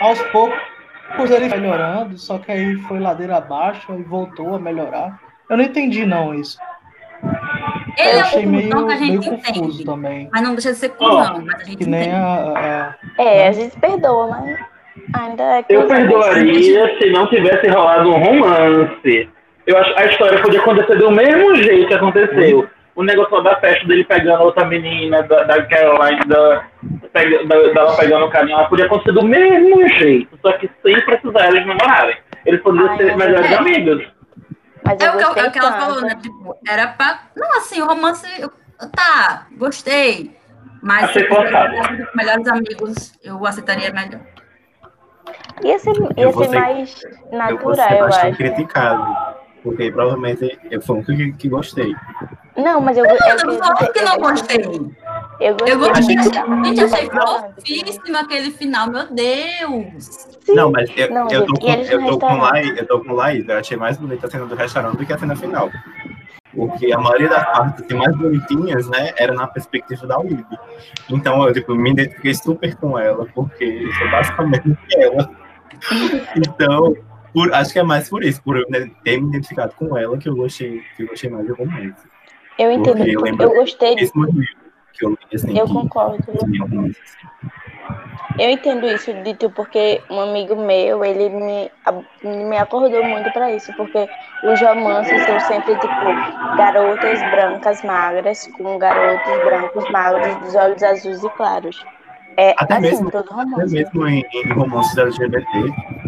[0.00, 5.18] aos poucos ele foi melhorando, só que aí foi ladeira abaixo e voltou a melhorar.
[5.48, 6.58] Eu não entendi, não, isso.
[7.96, 9.84] Ele eu é achei um meio, que a meio gente confuso entende.
[9.84, 10.28] também.
[10.32, 12.16] Mas não deixa de ser cuzão, mas a gente Que nem entende.
[12.16, 14.58] a, a- É, a gente perdoa, mas
[15.14, 19.28] ainda é Eu perdoaria se não tivesse rolado um romance.
[19.66, 22.68] Eu acho a história podia acontecer do mesmo jeito que aconteceu.
[22.94, 26.64] O negócio da festa dele pegando outra menina, da, da Caroline, da,
[27.12, 31.48] da- dela pegando o carinha, ela podia acontecer do mesmo jeito, só que sem precisar
[31.48, 32.16] eles namorarem.
[32.46, 33.54] Eles poderiam Ai, ser não, melhores é.
[33.56, 34.04] amigos.
[34.84, 36.14] Mas É o que, é o que ela falou, né?
[36.22, 37.20] Tipo, era pra.
[37.34, 38.26] Não, assim, o romance.
[38.94, 40.36] Tá, gostei.
[40.82, 41.26] Mas se
[42.14, 44.20] melhores amigos, eu aceitaria melhor.
[45.62, 48.36] Ia ser, Eu ia ser ser- mais Eu vou natural, ser eu, bastante acho.
[48.36, 49.34] criticado.
[49.62, 51.94] Porque provavelmente eu fui o único que, que gostei.
[52.56, 54.64] Não, mas eu, Não, eu, eu não falei que não gostei.
[55.40, 55.72] Eu gostei.
[55.74, 56.16] Eu gostei.
[56.18, 60.04] Gente, achei Não, fofíssimo aquele final, meu Deus.
[60.44, 60.54] Sim.
[60.54, 62.36] Não, mas eu, Não, eu tô com, eu tô com?
[62.36, 65.12] Laís, eu tô com Laís, eu achei mais bonita a cena do restaurante do que
[65.12, 65.70] a cena final.
[66.54, 70.44] Porque a maioria das partes assim, mais bonitinhas, né, era na perspectiva da Olivia.
[71.10, 75.43] Então eu tipo, me identifiquei super com ela, porque eu sou basicamente ela.
[76.36, 76.94] Então,
[77.32, 80.28] por, acho que é mais por isso, por eu ter me identificado com ela, que
[80.28, 81.94] eu gostei, que eu gostei mais do romance.
[82.58, 82.98] Eu entendo.
[82.98, 83.94] Porque eu Eu, gostei.
[83.94, 84.44] Esse motivo
[84.92, 86.24] que eu li, assim, Eu concordo.
[86.60, 87.00] romance.
[88.38, 91.70] Eu entendo isso, Dito, porque um amigo meu, ele me,
[92.22, 94.08] me acordou muito pra isso, porque
[94.42, 101.22] os romances são sempre, tipo, garotas brancas magras com garotos brancos magros dos olhos azuis
[101.22, 101.84] e claros.
[102.36, 103.72] É Até assim, mesmo- todo Até romance.
[103.74, 105.48] mesmo em, em romances LGBT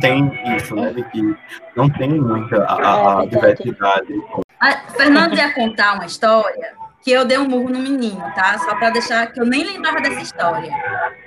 [0.00, 0.92] tem isso, né?
[0.92, 1.36] De que
[1.76, 4.14] não tem muita a, a- É diversidade.
[4.60, 8.58] A Fernando ia contar uma história que eu dei um murro no menino, tá?
[8.58, 10.72] Só pra deixar que eu nem lembrava dessa história.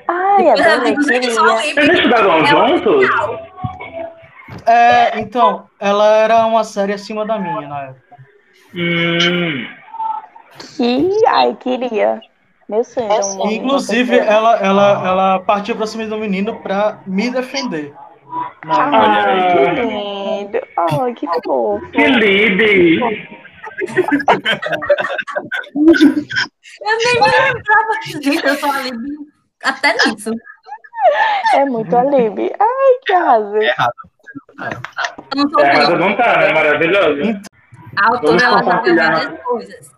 [0.07, 3.09] Ai, Depois eu adorei, digo, gente, só lembro Eles estudaram É juntos?
[4.65, 8.17] É, então, ela era uma série acima da minha na época.
[8.75, 9.67] Hum.
[10.75, 12.19] Que, ai, queria.
[12.69, 13.11] Meu sonho.
[13.11, 17.93] era um- Inclusive, ela, ela, ela partiu pra cima do menino pra me defender.
[18.63, 18.67] Época.
[18.69, 20.59] Ai, que lindo.
[20.77, 21.91] Ai, que fofo.
[21.91, 22.99] Que Libby!
[25.79, 28.01] Eu nem me lembrava.
[28.05, 28.91] Gente, eu sou ali
[29.63, 30.31] até nisso.
[31.55, 32.51] É muito alibi.
[32.59, 33.53] Ai, que arraso.
[35.35, 35.97] Não sou É, mas não.
[35.97, 36.53] não tá, né?
[36.53, 37.41] Maravilhoso.
[37.97, 39.11] A autora ela já compartilhar.
[39.13, 39.91] várias coisas.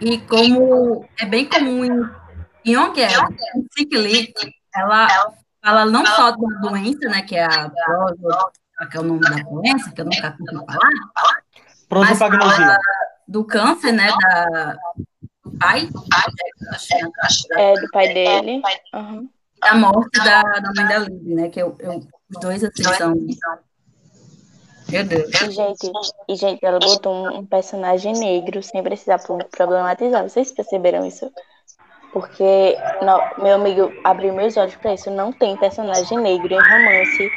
[0.00, 3.26] E como é bem comum em Young Girl,
[3.78, 4.32] em Leave,
[4.74, 5.08] ela
[5.62, 7.70] fala não só da doença, né, que é a
[8.90, 11.42] que é o nome da doença, que eu nunca consegui falar,
[11.88, 12.78] Prosopagnosia.
[13.26, 14.76] do câncer, né, da,
[15.44, 15.88] do pai,
[17.56, 18.62] é, do pai dele.
[18.94, 19.28] Aham.
[19.60, 23.14] da morte da, da mãe da Liv, né, que eu, eu- os dois, assim, são...
[24.90, 25.30] Meu Deus.
[25.42, 25.92] E, gente,
[26.28, 30.22] e, gente, ela botou um, um personagem negro sem precisar pro- problematizar.
[30.22, 31.30] Vocês perceberam isso?
[32.12, 35.10] Porque não, meu amigo abriu meus olhos pra isso.
[35.10, 37.30] Não tem personagem negro em romance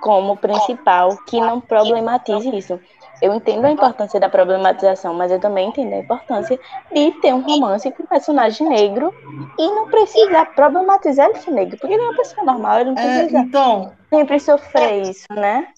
[0.00, 2.80] como principal que não problematize isso.
[3.20, 6.58] Eu entendo a importância da problematização, mas eu também entendo a importância
[6.90, 9.12] de ter um romance com personagem negro
[9.58, 12.98] e não precisar problematizar ele ser negro, porque ele é uma pessoa normal, ele não
[12.98, 15.68] É, precisa então, sempre sofrer isso, né?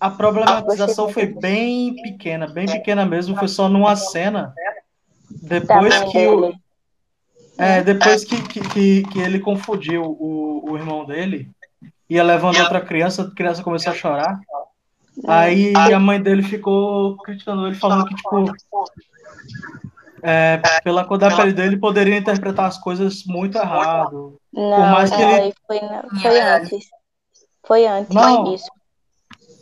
[0.00, 3.36] A problematização foi bem pequena, bem pequena mesmo.
[3.36, 4.54] Foi só numa cena.
[5.30, 6.54] Depois mãe que o.
[7.58, 11.50] É, depois que, que, que, ele confundiu o, o irmão dele,
[12.08, 14.38] ia levando outra criança, a criança começou a chorar.
[15.26, 18.52] Aí a mãe dele ficou criticando ele, falando que, tipo,
[20.22, 24.38] é, pela cor da pele dele, poderia interpretar as coisas muito errado.
[24.52, 25.80] Não, Por mais que ele- aí foi,
[26.20, 26.86] foi antes.
[27.66, 28.44] Foi antes Não.
[28.44, 28.70] disso.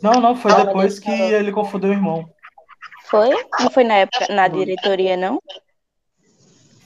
[0.05, 2.29] Não, não, foi depois que ele confundiu o irmão.
[3.05, 3.29] Foi?
[3.59, 5.41] Não foi na época, na diretoria, não?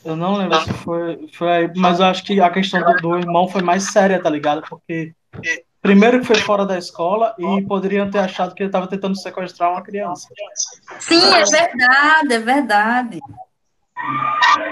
[0.06, 3.20] Eu não lembro se foi, foi aí, mas eu acho que a questão do, do
[3.20, 4.62] irmão foi mais séria, tá ligado?
[4.70, 5.14] Porque
[5.82, 9.72] primeiro que foi fora da escola e poderiam ter achado que ele estava tentando sequestrar
[9.72, 10.30] uma criança.
[11.00, 13.20] Sim, é verdade, é verdade.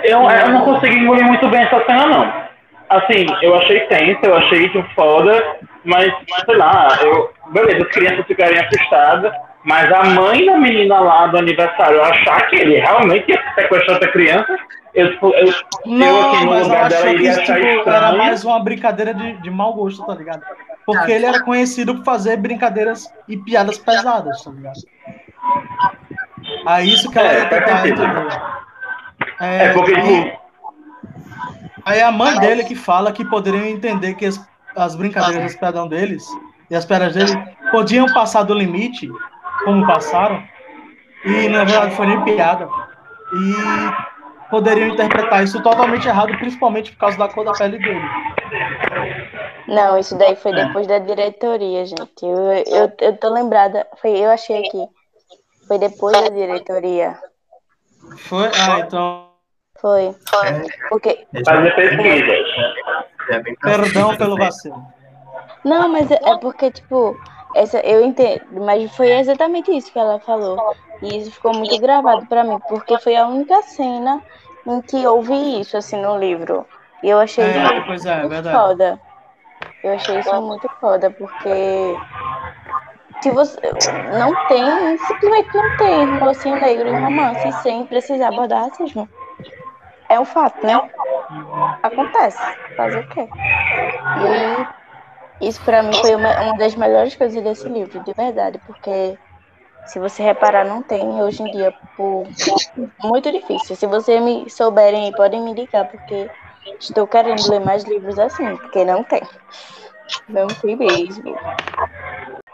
[0.03, 2.47] Eu, eu não consegui engolir muito bem essa cena, não.
[2.89, 6.13] Assim, eu achei tenso, eu achei tipo, foda, mas,
[6.45, 9.31] sei lá, eu, beleza, as crianças ficarem assustadas,
[9.63, 14.11] mas a mãe da menina lá do aniversário achar que ele realmente ia sequestrar outra
[14.11, 14.57] criança,
[14.93, 15.53] eu, tipo, eu, eu
[15.85, 19.49] Não, aqui no lugar dela iria isso, achar tipo, era mais uma brincadeira de, de
[19.49, 20.41] mau gosto, tá ligado?
[20.85, 24.79] Porque ele era conhecido por fazer brincadeiras e piadas pesadas, tá ligado?
[26.65, 28.41] Aí isso que ela É, ia tentar entender.
[29.39, 30.47] É porque, aí- tipo,
[31.85, 34.37] Aí a mãe dele que fala que poderiam entender que as,
[34.77, 36.25] as brincadeiras das piadas deles
[36.69, 37.33] e as piadas dele
[37.71, 39.09] podiam passar do limite,
[39.63, 40.43] como passaram,
[41.25, 42.69] e na verdade foi nem piada.
[43.33, 48.01] E poderiam interpretar isso totalmente errado, principalmente por causa da cor da pele dele.
[49.67, 52.23] Não, isso daí foi depois da diretoria, gente.
[52.23, 53.85] Eu, eu, eu tô lembrada.
[54.01, 54.87] Foi, eu achei aqui.
[55.67, 57.19] Foi depois da diretoria.
[58.17, 58.47] Foi?
[58.47, 59.27] Ah, então.
[59.81, 60.15] Foi.
[60.89, 61.27] Porque.
[61.33, 62.87] É bem
[63.61, 64.85] Perdão pelo vacilo.
[65.63, 67.17] Não, mas é porque, tipo,
[67.55, 70.75] essa, eu entendo, mas foi exatamente isso que ela falou.
[71.01, 74.21] E isso ficou muito gravado pra mim, porque foi a única cena
[74.65, 76.65] em que houve isso, assim, no livro.
[77.03, 78.57] E eu achei É, isso pois é, é muito verdade.
[78.57, 78.99] foda.
[79.83, 81.97] Eu achei isso muito foda, porque
[83.21, 83.59] se você
[84.17, 89.07] não tem, simplesmente não tem rocinho negro em romance sem precisar abordar racismo.
[90.09, 90.89] É um fato, né?
[91.83, 92.39] Acontece.
[92.75, 93.27] Fazer o quê?
[95.41, 99.17] E isso pra mim foi uma, uma das melhores coisas desse livro, de verdade, porque
[99.85, 102.27] se você reparar, não tem hoje em dia por
[103.03, 103.75] muito difícil.
[103.75, 106.29] Se vocês me souberem aí, podem me ligar, porque
[106.79, 109.21] estou querendo ler mais livros assim, porque não tem.
[110.29, 111.37] Não tem mesmo.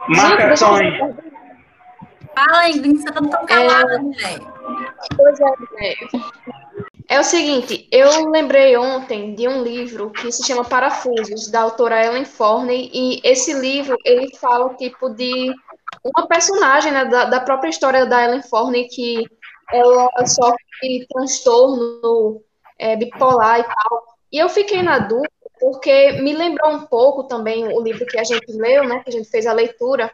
[0.10, 0.94] Marcações.
[2.36, 4.40] Fala, Ingrid, você tá tão calada, mulher.
[5.16, 5.96] Pois é,
[7.08, 7.20] é.
[7.20, 12.26] O seguinte, eu lembrei ontem de um livro que se chama Parafusos, da autora Ellen
[12.26, 15.54] Forney, e esse livro, ele fala, tipo, de
[16.04, 19.24] uma personagem, né, da, da própria história da Ellen Forney, que
[19.72, 22.42] ela sofre transtorno
[22.78, 24.04] é, bipolar e tal.
[24.32, 28.24] E eu fiquei na dúvida, porque me lembrou um pouco também o livro que a
[28.24, 30.12] gente leu, né, que a gente fez a leitura,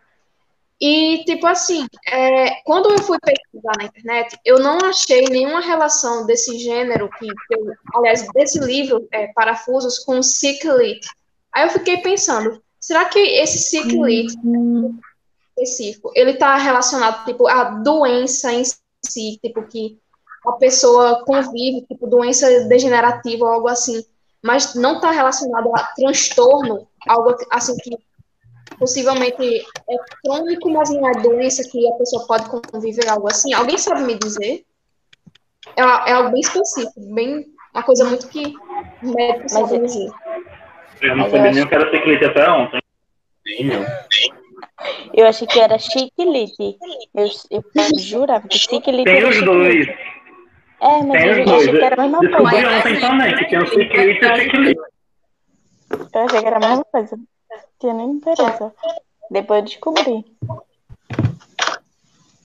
[0.82, 6.26] e, tipo assim, é, quando eu fui pesquisar na internet, eu não achei nenhuma relação
[6.26, 7.28] desse gênero, que,
[7.94, 11.06] aliás, desse livro, é, Parafusos, com Ciclit.
[11.52, 14.34] Aí eu fiquei pensando, será que esse Ciclit
[15.58, 18.64] específico, ele está relacionado, tipo, à doença em
[19.04, 20.00] si, tipo, que
[20.46, 24.02] a pessoa convive, tipo, doença degenerativa ou algo assim,
[24.42, 27.98] mas não está relacionado a transtorno, algo assim que
[28.80, 29.44] possivelmente
[29.90, 33.54] é crônico, mas não é doença que a pessoa pode conviver, algo assim.
[33.54, 34.64] Alguém sabe me dizer?
[35.76, 38.42] É, é algo bem específico, bem uma coisa muito que
[39.04, 40.12] o médico sabe Mas- dizer.
[41.02, 42.82] Eu não Mas sabia nem o que era ciclista até ontem.
[43.46, 43.86] Nem eu.
[45.14, 46.78] Eu achei que era chiquilite.
[47.16, 47.64] Eu, eu
[48.00, 49.86] jurava que chiquilite Tem os chiquilite.
[49.86, 49.88] dois.
[50.82, 51.70] É, mas Tem eu os achei dois.
[51.80, 52.70] que era a mesma Descobri coisa.
[52.78, 54.90] ontem também que tem o ciclista e o ciclista.
[56.14, 57.18] Eu achei que era a mesma coisa.
[57.80, 58.74] Tinha nem interessa.
[59.32, 60.26] Depois eu descobri.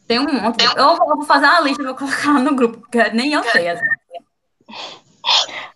[0.07, 0.65] Tem um monte.
[0.77, 3.69] Eu vou, fazer uma lista e vou colocar lá no grupo, porque nem eu sei.
[3.69, 3.87] assim.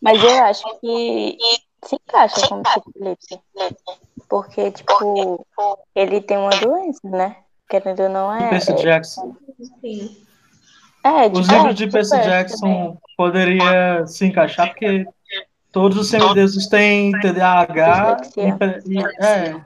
[0.01, 1.39] Mas eu acho que
[1.85, 3.41] se encaixa como chiquilite.
[4.29, 5.47] Porque, tipo,
[5.95, 7.37] ele tem uma doença, né?
[7.69, 8.51] Querendo ou não, é.
[8.51, 9.37] Percy Jackson.
[9.81, 10.25] Sim.
[11.03, 12.31] É, Os tipo, livros de Percy é, também.
[12.31, 15.07] Jackson poderia se encaixar porque
[15.79, 19.61] todos os semideuses têm TDAH e, e- é,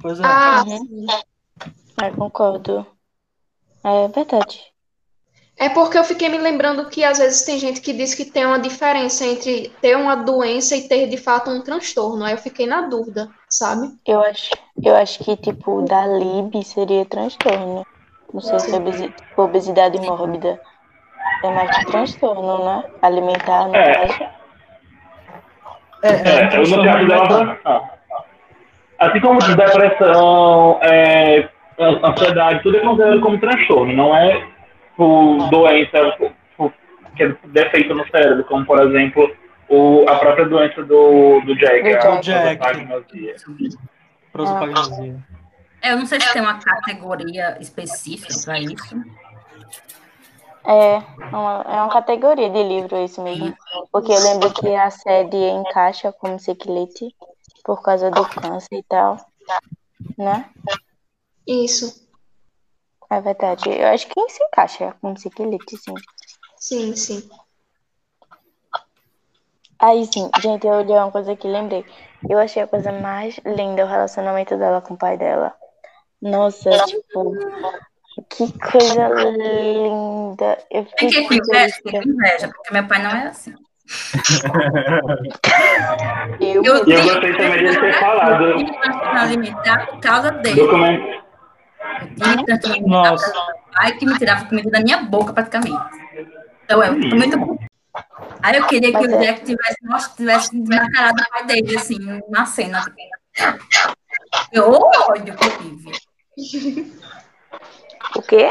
[0.00, 0.22] pois é.
[0.24, 1.06] Ah, Uhum.
[2.02, 2.86] É, concordo.
[3.82, 4.60] É verdade.
[5.58, 8.44] É porque eu fiquei me lembrando que às vezes tem gente que diz que tem
[8.44, 12.22] uma diferença entre ter uma doença e ter de fato um transtorno.
[12.22, 13.88] Aí eu fiquei na dúvida, sabe?
[14.06, 14.50] Eu acho,
[14.84, 17.86] eu acho que, tipo, da Lib seria transtorno.
[18.34, 20.60] Não sei se obesi- tipo, obesidade mórbida
[21.42, 22.84] é mais de transtorno, né?
[23.00, 24.08] Alimentar, no É.
[24.08, 24.30] caso.
[26.06, 27.80] É, É, caso dela, ah.
[28.98, 34.46] assim como depressão, é, ansiedade, tudo é considerado como transtorno, não é
[34.96, 36.72] por doença, por, por,
[37.16, 39.30] que é defeito no cérebro, como por exemplo
[39.68, 42.58] o, a própria doença do, do Jack, O a Jack.
[42.58, 43.34] prosopagnosia.
[44.32, 45.16] Prosopagnosia.
[45.82, 48.96] É, Eu não sei se tem uma categoria específica para isso.
[50.66, 50.98] É
[51.32, 53.56] uma, é uma categoria de livro isso mesmo.
[53.92, 57.14] Porque eu lembro que a série encaixa como ciclete
[57.64, 59.16] por causa do câncer e tal.
[60.18, 60.50] Né?
[61.46, 62.04] Isso.
[63.08, 63.70] É verdade.
[63.70, 65.94] Eu acho que se encaixa como ciclete, sim.
[66.56, 67.30] Sim, sim.
[69.78, 71.84] Aí sim, gente, eu olhei uma coisa que lembrei.
[72.28, 75.54] Eu achei a coisa mais linda o relacionamento dela com o pai dela.
[76.20, 77.36] Nossa, tipo,
[78.22, 80.58] que coisa linda.
[80.70, 83.54] Eu fiquei com inveja, fiquei com inveja, porque meu pai não é assim.
[86.40, 88.44] Eu, Eu eu gostei também dele ter falado.
[88.44, 90.56] Eu tive transtorno alimentar por causa dele.
[90.56, 91.20] Documento,
[92.86, 93.26] Nossa.
[93.26, 95.78] por causa do pai que me tirava comida da minha boca, praticamente.
[96.64, 97.56] Então, é muito bom.
[98.42, 99.18] Aí eu queria que o é.
[99.18, 101.98] Jack tivesse, nossa, tivesse mascarado o pai dele, assim,
[102.28, 102.84] na cena.
[104.52, 106.92] Eu ódio que eu tive.
[108.16, 108.48] O quê?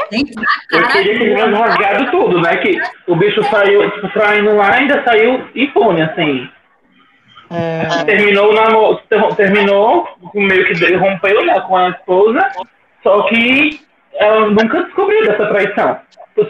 [0.72, 2.56] Eu queria que ele tivesse rasgado tudo, né?
[2.56, 6.48] Que o bicho saiu, tipo, traindo lá, ainda saiu impune, assim.
[7.50, 12.40] É, Terminou, o namoro, ter- terminou, meio que rompeu né, com a esposa,
[13.02, 13.80] só que
[14.14, 15.98] ela nunca descobriu dessa traição.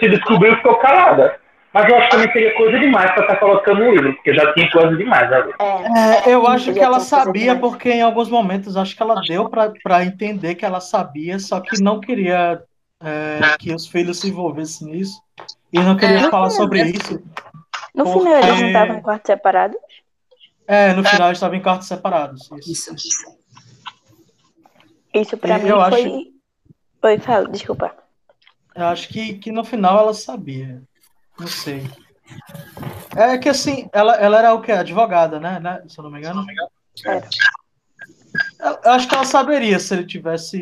[0.01, 1.37] Se descobriu, ficou calada.
[1.73, 4.51] Mas eu acho que também seria coisa demais pra estar colocando no livro, porque já
[4.55, 5.53] tinha coisa demais ali.
[5.61, 9.51] É, É, eu acho que ela sabia, porque em alguns momentos acho que ela deu
[9.51, 12.63] pra pra entender que ela sabia, só que não queria
[13.07, 15.21] é, que os filhos se envolvessem nisso.
[15.73, 16.31] E não queria É.
[16.31, 17.23] falar sobre isso.
[17.95, 19.77] no Porque- final eles não estavam em quarto separado?
[20.67, 22.51] É, no final eles estavam em quartos separados.
[22.67, 22.95] Isso.
[22.95, 23.37] Isso.
[25.15, 26.05] Isso pra E mim eu foi.
[26.05, 26.33] acho-
[27.03, 27.97] Oi, fala, desculpa.
[28.75, 30.83] Eu acho que, que no final ela sabia.
[31.39, 31.89] Não sei.
[33.17, 34.73] É que assim, ela, ela era o quê?
[34.73, 35.61] Advogada, né?
[35.61, 35.83] né?
[35.89, 36.45] Se eu não me engano.
[37.05, 37.29] Era.
[38.61, 40.61] Eu eu acho que ela saberia se ele tivesse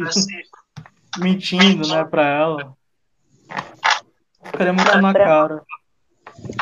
[1.19, 2.77] mentindo, né, pra ela.
[4.45, 5.63] Ficaria muito na Pra- cara.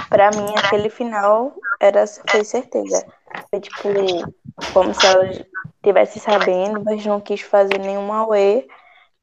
[0.08, 3.04] Pra mim, aquele final era, foi certeza.
[3.50, 3.88] Foi tipo,
[4.72, 5.28] como se ela
[5.76, 8.66] estivesse sabendo, mas não quis fazer nenhum auê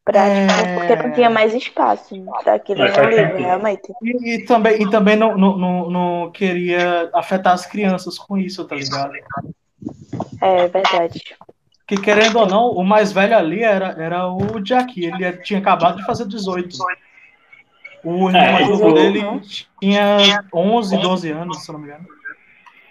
[0.03, 0.47] pra, É.
[0.47, 3.93] tipo, porque não tinha mais espaço daquilo no livro, realmente.
[4.01, 8.65] E, e também, e também não, não, não, não queria afetar as crianças com isso,
[8.65, 9.13] tá ligado?
[10.41, 11.21] É verdade.
[11.89, 15.03] Que querendo ou não, o mais velho ali era, era o Jack.
[15.03, 16.77] Ele tinha acabado de fazer 18.
[18.03, 19.41] O irmão É, mais novo dele
[19.81, 22.05] tinha 11, 12 anos, se não me engano.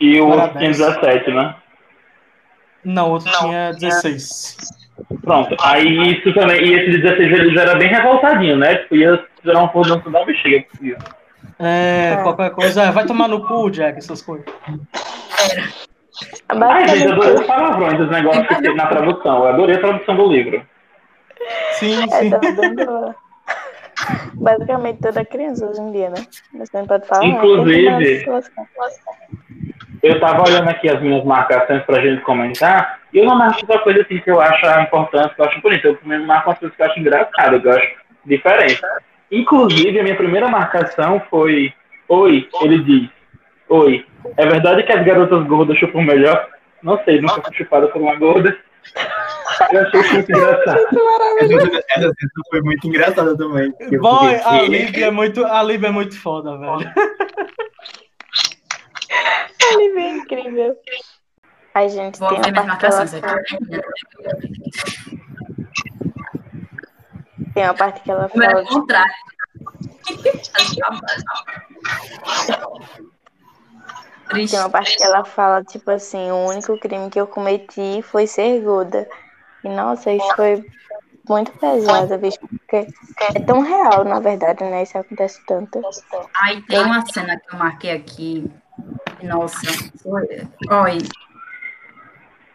[0.00, 0.76] E o Parabéns.
[0.76, 1.54] tinha 17, né?
[2.84, 4.56] Não, o outro tinha 16.
[5.22, 5.56] Pronto.
[5.60, 8.76] Aí isso também, e esse 16 ele já era bem revoltadinho, né?
[8.76, 10.64] Tipo, ia gerar uma mudança da bexiga.
[11.60, 12.22] É, É.
[12.22, 14.46] qualquer coisa, é, vai tomar no cu, Jack, essas coisas.
[16.48, 19.38] Ai, gente, eu adorei os palavrões dos negócios que tem na tradução.
[19.38, 20.62] Eu adorei a tradução do livro.
[21.72, 22.30] Sim, é, sim.
[22.30, 23.14] tá dando-
[24.34, 26.24] basicamente toda criança hoje em dia, né?
[26.54, 27.24] Você não pode falar.
[27.24, 28.64] Inclusive- se lascar.
[30.00, 33.78] Eu tava olhando aqui as minhas marcações pra gente comentar, e eu não marco só
[33.80, 35.88] coisa assim que eu acho importante, que eu acho bonita.
[35.88, 37.88] Eu primeiro marco as coisas que eu acho engraçadas, que eu acho
[38.24, 38.80] diferente.
[39.30, 41.72] Inclusive, a minha primeira marcação foi:
[42.08, 43.10] Oi, ele diz.
[43.68, 46.48] Oi, é verdade que as garotas gordas chupam melhor?
[46.82, 48.56] Não sei, nunca fui chupada por uma gorda.
[49.72, 50.80] Eu achei isso muito engraçado.
[51.40, 52.12] Essa, cena
[52.50, 53.74] foi muito engraçada também.
[53.98, 54.62] Boy, a?
[54.62, 56.92] Lívia é muito, a Lívia é muito foda, velho.
[59.72, 60.76] Ele é incrível.
[61.74, 63.28] Ai, gente, Vou tem ela marcações aqui.
[63.28, 63.42] fala,
[67.54, 69.14] tem uma parte que ela Como era fala, o contrário.
[74.28, 74.52] Triste.
[74.52, 78.26] tem uma parte que ela fala, tipo assim, o único crime que eu cometi foi
[78.26, 79.08] ser gorda.
[79.64, 80.64] E nossa, isso foi
[81.28, 82.86] muito pesado, bicho, porque
[83.20, 84.82] é tão real, na verdade, né?
[84.82, 85.80] Isso acontece tanto.
[86.42, 88.50] Ai, tem uma cena que eu marquei aqui.
[89.22, 89.66] Nossa,
[90.04, 90.48] olha.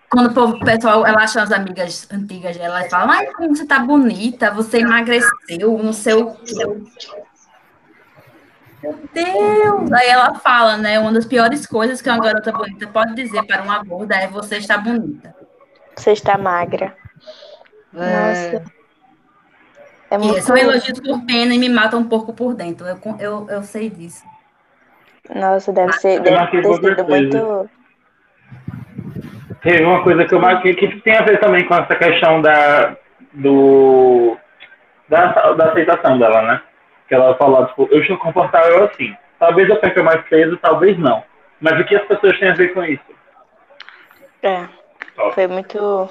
[0.10, 3.56] Quando o povo, o pessoal, ela acha as amigas antigas dela e fala, ai, como
[3.56, 6.54] você tá bonita, você emagreceu, não sei o quê.
[8.84, 9.92] Meu Deus!
[9.94, 11.00] Aí ela fala, né?
[11.00, 14.58] Uma das piores coisas que uma garota bonita pode dizer para uma gorda é você
[14.58, 15.34] está bonita.
[15.96, 16.94] Você está magra.
[17.96, 18.64] É, Nossa.
[20.12, 20.42] É E muito.
[20.42, 22.86] são elogios por pena e me matam um pouco por dentro.
[22.86, 24.24] Eu, eu, eu sei disso.
[25.34, 26.18] Nossa, deve ser.
[26.18, 27.70] Eu Deve ter sido muito.
[29.62, 32.98] Teve uma coisa que eu marquei que tem a ver também com essa questão da,
[33.32, 34.36] do,
[35.08, 36.62] da, da aceitação dela, né?
[37.14, 39.16] Que ela fala, tipo, eu estou confortável assim.
[39.38, 41.24] Talvez eu perca mais peso, talvez não.
[41.61, 43.03] Mas o que as pessoas têm a ver com isso?
[44.41, 44.68] É.
[45.36, 46.09] Foi muito.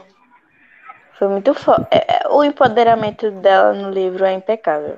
[1.19, 1.89] Foi muito foda.
[1.91, 4.97] É, o empoderamento dela no livro é impecável.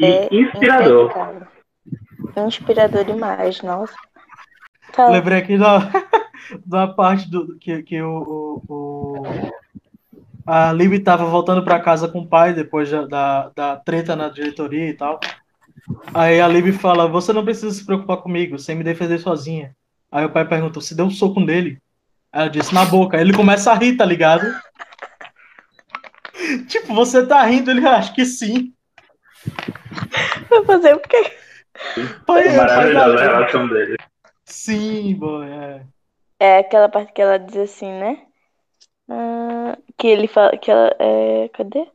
[0.00, 1.04] E é inspirador.
[1.04, 1.46] Impecável.
[2.44, 3.94] Inspirador demais, nossa.
[4.92, 5.12] Fala.
[5.12, 5.78] Lembrei aqui da,
[6.66, 9.52] da parte do que, que o, o, o
[10.48, 14.30] a Libby estava voltando para casa com o pai depois da, da, da, treta na
[14.30, 15.20] diretoria e tal.
[16.14, 19.76] Aí a Libby fala: Você não precisa se preocupar comigo, sem me defender sozinha.
[20.10, 21.78] Aí o pai perguntou: Você deu um soco nele?
[22.32, 23.18] Ela disse: Na boca.
[23.18, 24.46] Aí ele começa a rir, tá ligado?
[26.66, 27.70] tipo, você tá rindo?
[27.70, 28.72] Ele acha que sim.
[30.48, 31.30] Vai fazer o quê?
[32.26, 33.96] Pai, é maravilhosa a relação dele.
[34.46, 35.82] Sim, boy, é.
[36.40, 38.27] É aquela parte que ela diz assim, né?
[39.08, 40.56] Ah, que ele fala.
[40.56, 40.94] Que ela.
[40.98, 41.86] É, cadê?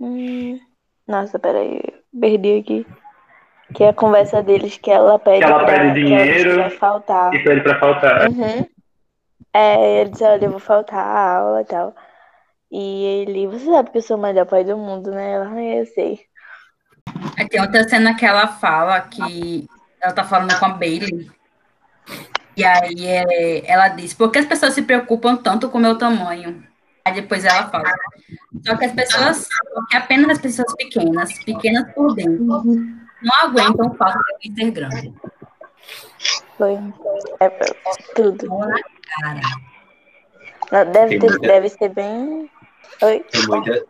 [0.00, 0.58] Hum,
[1.06, 1.80] nossa, peraí.
[2.18, 2.86] Perdi aqui.
[3.74, 5.38] Que é a conversa deles que ela pede.
[5.38, 6.56] Que ela pra, pede dinheiro.
[6.56, 7.34] vai faltar.
[7.34, 8.28] E pede pra faltar.
[8.28, 8.66] Uhum.
[9.54, 11.94] É, ele diz, olha, eu vou faltar a aula e tal.
[12.70, 15.32] E ele, você sabe que eu sou o melhor pai do mundo, né?
[15.32, 16.20] Ela, ah, eu sei.
[17.38, 19.68] Aí tem outra cena que ela fala que
[20.00, 21.30] ela tá falando com a Bailey.
[22.56, 25.96] E aí é, ela diz, por que as pessoas se preocupam tanto com o meu
[25.96, 26.62] tamanho?
[27.04, 27.90] Aí depois ela fala,
[28.64, 29.48] só que as pessoas,
[29.90, 34.70] que apenas as pessoas pequenas, pequenas por dentro, não aguentam o fato de alguém ser
[34.70, 35.14] grande.
[36.56, 36.78] Foi.
[37.40, 37.48] É,
[38.14, 38.48] tudo.
[39.20, 39.40] Cara.
[40.92, 41.48] Deve, ter, muita...
[41.48, 42.50] deve ser bem.
[43.02, 43.24] Oi?
[43.30, 43.84] Tem, muita,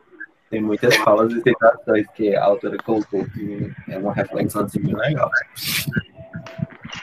[0.51, 4.95] tem muitas falas e citações que a autora colocou que é uma reflexão assim, bem
[4.95, 5.31] legal.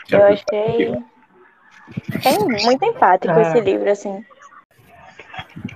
[0.10, 1.19] Eu achei.
[2.22, 4.24] Tem muito empate com esse livro, assim.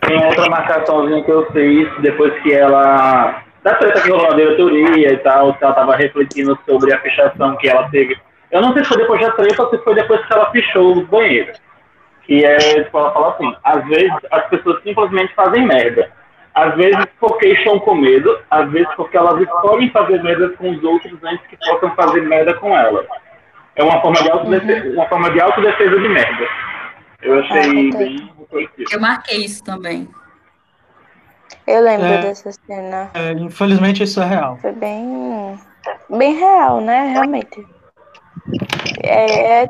[0.07, 3.43] Tem outra marcaçãozinha que eu fiz depois que ela.
[3.63, 7.55] Da treta que rolou na diretoria e tal, que ela tava refletindo sobre a fechação
[7.57, 8.17] que ela teve.
[8.51, 10.97] Eu não sei se foi depois da treta ou se foi depois que ela fechou
[10.97, 11.57] os banheiros.
[12.23, 16.11] Que é, tipo, ela fala assim, às vezes as pessoas simplesmente fazem merda.
[16.53, 20.83] Às vezes porque estão com medo, às vezes porque elas escolhem fazer merda com os
[20.83, 23.07] outros antes que possam fazer merda com elas.
[23.75, 24.93] É uma forma de autodefesa, uhum.
[24.93, 26.47] uma forma de, autodefesa de merda.
[27.21, 28.33] Eu achei ah, bem
[28.91, 30.07] Eu marquei isso também.
[31.65, 33.09] Eu lembro é, dessa cena.
[33.13, 34.57] É, infelizmente isso é real.
[34.57, 35.57] Foi bem,
[36.09, 37.07] bem real, né?
[37.13, 37.65] Realmente.
[39.03, 39.69] É, é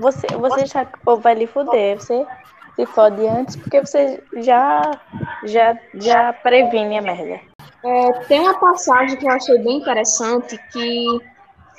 [0.00, 2.26] você, você já que o povo vai lhe fuder, você
[2.74, 4.98] se fode antes porque você já,
[5.44, 7.40] já, já previne a merda.
[7.84, 11.06] É, tem uma passagem que eu achei bem interessante que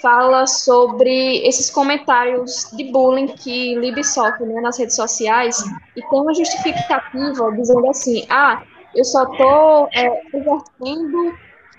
[0.03, 5.63] fala sobre esses comentários de bullying que Lib sofre né, nas redes sociais
[5.95, 8.61] e tem uma justificativa dizendo assim, ah,
[8.93, 11.33] eu só estou é, exercendo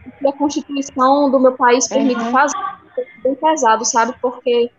[0.07, 2.33] o que a Constituição do meu país permite uhum.
[2.33, 2.57] fazer.
[3.23, 4.15] Bem pesado, sabe?
[4.23, 4.71] Porque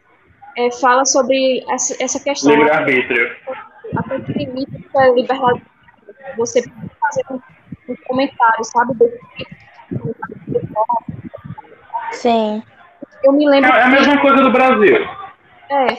[0.57, 2.51] é, fala sobre essa, essa questão.
[2.51, 3.35] Livre-arbítrio.
[3.95, 5.61] Até que limite a liberdade.
[6.37, 6.63] Você
[6.99, 7.39] fazer um,
[7.89, 8.93] um comentário, sabe?
[12.11, 12.63] Sim.
[13.23, 13.71] Eu me lembro.
[13.71, 14.97] É, é a mesma coisa do Brasil.
[15.69, 15.97] É.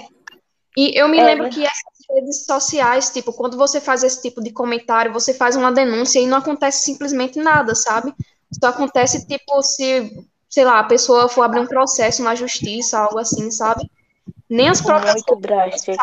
[0.76, 1.24] E eu me é.
[1.24, 5.56] lembro que essas redes sociais, tipo, quando você faz esse tipo de comentário, você faz
[5.56, 8.12] uma denúncia e não acontece simplesmente nada, sabe?
[8.52, 10.12] Só acontece, tipo, se,
[10.48, 13.90] sei lá, a pessoa for abrir um processo na justiça, algo assim, sabe?
[14.48, 15.14] Nem as próprias.
[15.14, 15.96] Muito drástico.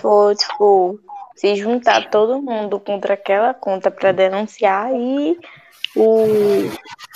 [0.00, 1.00] For, tipo,
[1.36, 5.38] se juntar todo mundo contra aquela conta para denunciar e
[5.96, 6.26] o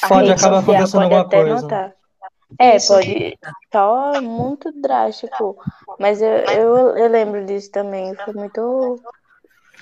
[0.09, 1.63] pode acabar acontecendo alguma coisa.
[1.63, 1.95] Notar.
[2.59, 3.39] É, pode.
[3.73, 5.57] Só muito drástico.
[5.99, 8.15] Mas eu, eu, eu lembro disso também.
[8.17, 9.03] Foi muito.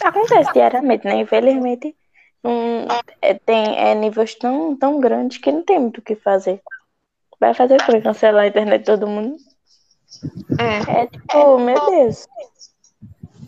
[0.02, 1.16] Acontece diariamente, né?
[1.16, 1.94] Infelizmente,
[2.44, 2.86] um,
[3.20, 6.62] é, tem é, níveis tão, tão grandes que não tem muito o que fazer.
[7.38, 8.00] Vai fazer o quê?
[8.00, 9.36] Cancelar a internet de todo mundo?
[10.58, 11.02] É.
[11.02, 12.26] É tipo, meu Deus.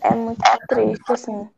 [0.01, 1.49] É muito triste, assim.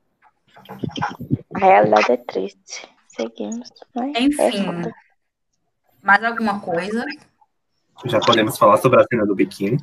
[1.56, 2.90] A realidade é triste.
[3.08, 3.70] Seguimos.
[4.18, 4.42] Enfim.
[4.42, 5.05] É
[6.06, 7.04] mais alguma coisa?
[8.06, 9.80] Já podemos falar sobre a cena do biquíni.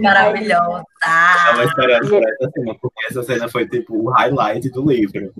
[0.00, 0.84] maravilhosa.
[1.02, 5.32] Ela esperava essa cena, porque essa cena foi tipo o highlight do livro.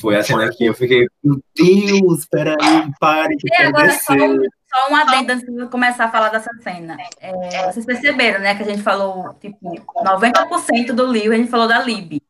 [0.00, 2.56] Foi a cena que eu fiquei, meu Deus, peraí,
[2.98, 3.36] pare.
[3.44, 6.96] E agora só um, só um adendo antes de começar a falar dessa cena.
[7.20, 11.68] É, vocês perceberam, né, que a gente falou, tipo, 90% do livro a gente falou
[11.68, 12.22] da Lib.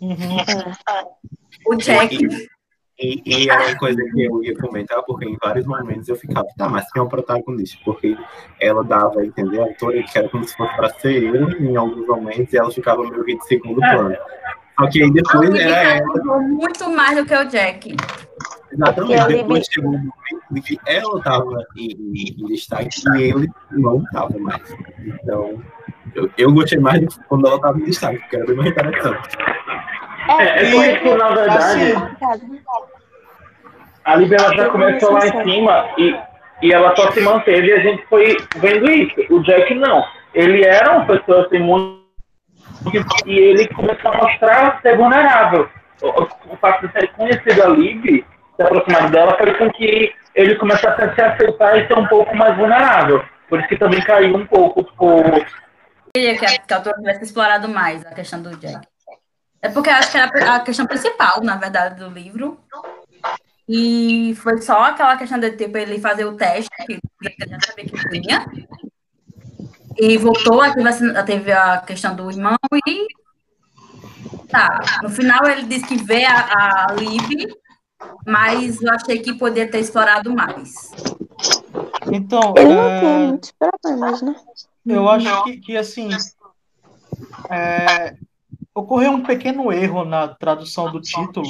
[0.00, 0.16] Uhum.
[1.68, 2.18] O Jack,
[3.00, 6.46] E, e era uma coisa que eu ia comentar, porque em vários momentos eu ficava,
[6.56, 7.78] tá, mas quem é o protagonista?
[7.84, 8.16] Porque
[8.60, 11.76] ela dava a entender a autora que era como se fosse para ser ele em
[11.76, 13.94] alguns momentos, e ela ficava meio que de segundo É.
[13.94, 14.16] plano.
[14.80, 16.38] Só que aí depois Ele era ela.
[16.40, 17.96] muito mais do que o Jack.
[18.72, 23.48] Exatamente, a depois chegou um momento em que ela estava em, em, destaque e ele
[23.72, 24.62] não estava mais.
[25.04, 25.62] Então,
[26.14, 29.28] eu, eu gostei mais quando ela estava em destaque, porque era bem mais interessante.
[30.28, 32.60] É, é porque, tipo, na verdade, Assim,
[34.04, 36.16] a Libby ela já começou lá em cima e,
[36.62, 39.14] e ela só se manteve e a gente foi vendo isso.
[39.30, 40.02] O Jack não.
[40.34, 41.98] Ele era uma pessoa assim, muito.
[43.26, 45.68] E ele começou a mostrar ser vulnerável.
[46.00, 48.24] O, o fato de ter conhecido a Libby,
[48.56, 52.34] se aproximado dela, fez com que ele começasse a se aceitar e ser um pouco
[52.36, 53.22] mais vulnerável.
[53.48, 55.46] Por isso que também caiu um pouco por.
[56.14, 58.86] queria que a, que a autora tivesse explorado mais a questão do Jack.
[59.60, 62.60] É porque eu acho que era a questão principal, na verdade, do livro.
[63.68, 66.92] E foi só aquela questão de tipo, ele fazer o teste, que
[67.22, 68.46] ele já sabia que tinha.
[69.98, 70.72] E voltou, aí
[71.26, 72.56] teve, a- questão do irmão
[72.86, 73.06] e.
[74.48, 74.80] Tá.
[75.02, 77.54] No final ele disse que vê a, a Libby,
[78.26, 80.90] mas eu achei que poderia ter explorado mais.
[82.10, 84.34] Então, Ele não é, tem muitos problemas, né?
[84.86, 86.08] eu acho que, que assim,
[87.50, 88.16] é,
[88.78, 91.48] ocorreu um pequeno erro na tradução do título,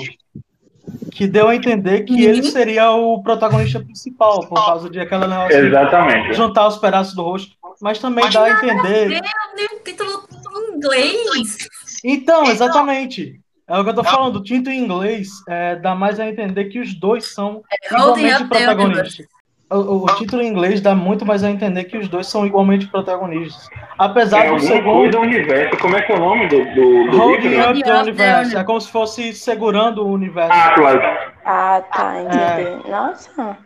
[1.13, 5.61] que deu a entender que ele seria o protagonista principal, por causa de aquela negócio
[5.61, 6.35] de Exatamente.
[6.35, 9.09] juntar os pedaços do rosto, mas também dá a entender.
[9.09, 11.69] Meu título em inglês.
[12.05, 13.41] Então, exatamente.
[13.67, 16.67] É o que eu tô falando, o título em inglês é, dá mais a entender
[16.67, 19.27] que os dois são Holding igualmente the protagonistas.
[19.71, 22.87] O, o- título em inglês dá muito mais a entender que os dois são igualmente
[22.87, 23.69] protagonistas.
[23.99, 25.77] Apesar É do segundo, do universo.
[25.79, 27.59] Como é que é o nome do, do, do Holding livro?
[27.59, 28.57] Up Holding the Up the Universe.
[28.57, 30.53] É como se fosse segurando o universo.
[30.59, 31.03] Atlas.
[31.45, 32.89] Ah, tá, entendi.
[32.91, 33.59] Nossa.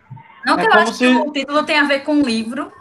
[0.45, 2.73] Não que É eu acho se- que o título tem a ver com o livro.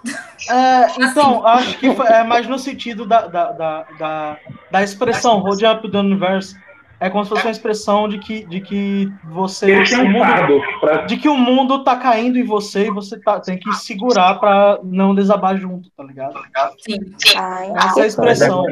[0.50, 4.38] É, então, acho que foi- é mais no sentido da, da, da, da,
[4.72, 6.56] da expressão Holding Up the Universe.
[7.02, 9.74] É como se fosse uma expressão de que, de que você.
[9.76, 13.58] O mundo- pra de que o mundo tá caindo em você e você tá, tem
[13.58, 16.40] que segurar pra não desabar junto, tá ligado?
[16.80, 17.00] Sim.
[17.36, 18.64] Ah, Essa é a expressão.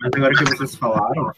[0.00, 1.30] Mas agora que vocês falaram,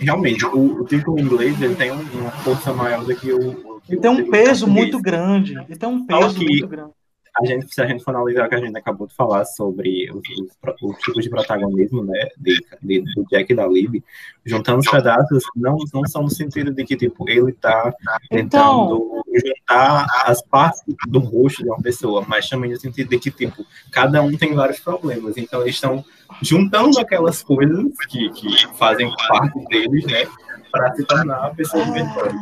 [0.00, 3.50] realmente, o, o título em inglês ele tem um- uma força maior do que o.
[3.50, 4.62] o Ele tem um peso português.
[4.72, 5.52] muito grande.
[5.68, 6.92] Ele tem um peso que- muito grande.
[7.38, 10.10] A gente, se a gente for analisar o que a gente acabou de falar sobre
[10.10, 14.02] os, os, pro- os tipos de protagonismo, né, de, de- do Jack e da Libby,
[14.44, 17.92] juntando os pedaços, não, não são no sentido de que, tipo, ele tá
[18.30, 23.30] tentando juntar as partes do rosto de uma pessoa, mas também no sentido de que,
[23.30, 26.04] tipo, cada um tem vários problemas, então eles estão
[26.42, 30.26] juntando aquelas coisas que, que fazem parte deles, né,
[30.72, 32.36] para se tornar a pessoa de verdade.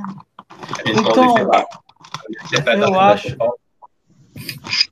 [0.85, 1.65] A gente Então, pode, sei lá,
[2.47, 3.55] interpretar eu acho- forma.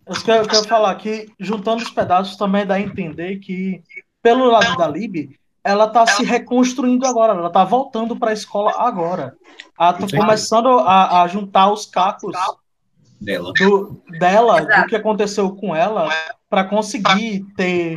[0.06, 3.82] Eu quero, eu quero falar que, juntando os pedaços, também dá a entender que,
[4.22, 8.72] pelo lado da Lib, ela tá se reconstruindo agora, ela tá voltando para a escola
[8.78, 9.36] agora.
[9.78, 12.36] Ela tá começando a, a juntar os cacos
[13.20, 13.52] dela.
[13.52, 16.08] do, dela, do que aconteceu com ela,
[16.50, 17.96] para conseguir ter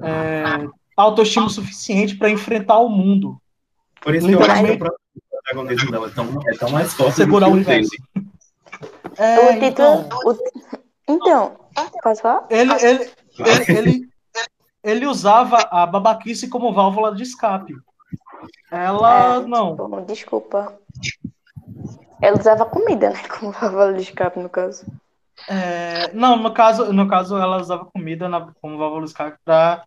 [0.00, 3.40] é, autoestima suficiente para enfrentar o mundo.
[4.00, 4.78] Por isso que eu acho que o
[5.30, 7.88] protagonismo dela é tão, é tão mais forte Segurar do que o dele.
[9.18, 9.64] É, O título.
[9.64, 10.38] então, o-
[11.08, 11.56] Então,
[12.02, 12.46] posso falar?
[12.50, 14.08] ele, ele, ele, ele,
[14.82, 17.74] ele usava a babaquice como válvula de escape.
[18.70, 19.70] Ela É, não.
[19.76, 20.74] tipo, desculpa.
[22.20, 23.22] Ela usava comida, né?
[23.28, 24.84] Como válvula de escape, no caso.
[25.48, 29.84] É, não, no caso, no caso, ela usava comida na, como válvula de escape para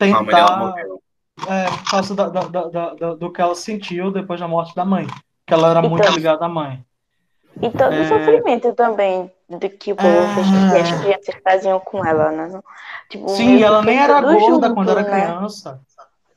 [0.00, 0.98] A mãe dela tentar.
[1.48, 2.40] É, por causa da, da,
[2.94, 5.06] da, do que ela sentiu depois da morte da mãe.
[5.46, 6.14] Que ela era muito Então.
[6.16, 6.84] ligada à mãe.
[7.60, 8.02] E todo É.
[8.02, 10.70] o sofrimento também do que o povo Ah.
[10.72, 12.48] fez, que as crianças faziam com ela, né?
[12.52, 12.62] Não-
[13.10, 15.10] Tipo, Sim, ela nem era gorda junto, quando era né?
[15.10, 15.80] criança.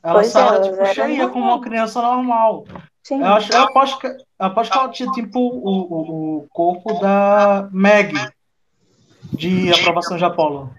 [0.02, 1.30] Ela Pois só é, era, tipo, era cheia normal.
[1.30, 2.64] como uma criança normal.
[3.04, 3.20] Sim.
[3.20, 6.98] Eu, acho, eu, aposto que, eu aposto que ela tinha, tipo, o, o, o corpo
[6.98, 8.14] da Meg,
[9.34, 10.70] de aprovação de Apolo.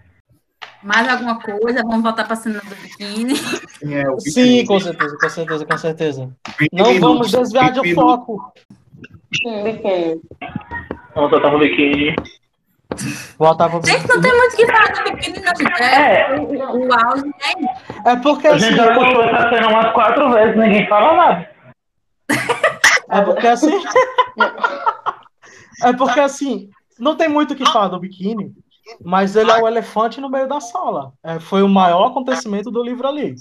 [0.81, 1.81] Mais alguma coisa?
[1.83, 3.35] Vamos voltar para a cena do biquíni.
[3.37, 6.29] Sim, é Sim, com certeza, com certeza, com certeza.
[6.59, 8.51] 20 Não vamos desviar de 20 foco.
[9.35, 10.21] Sim, biquíni.
[11.15, 12.15] Não, eu tava biquíni.
[13.37, 15.81] Voltar pro Gente, não tem muito o que falar do biquíni, não, gente.
[15.81, 17.31] É, o, o auge
[18.05, 21.13] é É porque A assim, gente já postou essa cena umas quatro vezes, ninguém fala
[21.15, 21.49] nada.
[23.09, 23.83] é porque assim.
[25.81, 26.69] É porque assim,
[26.99, 28.53] não tem muito o que falar do biquíni,
[29.03, 31.13] mas ele é o elefante no meio da sala.
[31.23, 33.35] É, foi o maior acontecimento do livro ali.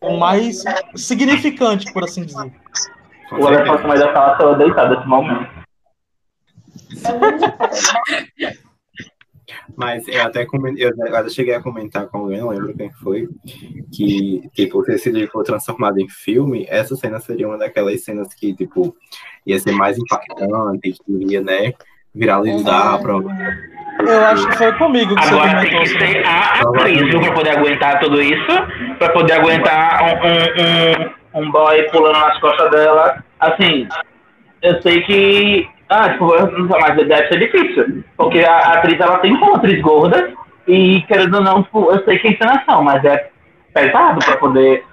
[0.00, 2.52] O mais significante, por assim dizer.
[3.28, 3.60] Com O certeza.
[3.60, 5.50] elefante mais da sala estava deitado nesse momento.
[9.76, 10.46] Mas eu até,
[10.76, 13.28] eu até cheguei a comentar com alguém, não lembro quem foi,
[13.92, 18.32] que, tipo, se esse livro for transformado em filme, essa cena seria uma daquelas cenas
[18.34, 18.96] que, tipo,
[19.46, 21.72] ia ser mais impactante, que iria, né,
[22.14, 23.12] viralizar pra...
[23.12, 25.80] Eu acho que foi comigo que você Agora tem comentou.
[25.82, 28.52] que ser a atriz viu, pra poder aguentar tudo isso,
[28.98, 33.24] pra poder aguentar um, um, um, um boy pulando nas costas dela.
[33.38, 33.86] Assim,
[34.62, 35.68] eu sei que.
[35.88, 38.04] Ah, tipo, mas deve ser difícil.
[38.16, 40.34] Porque a, a atriz ela tem uma atriz gorda
[40.66, 43.30] e, querendo ou não, tipo, eu sei que é encenação, mas é
[43.72, 44.84] pesado pra poder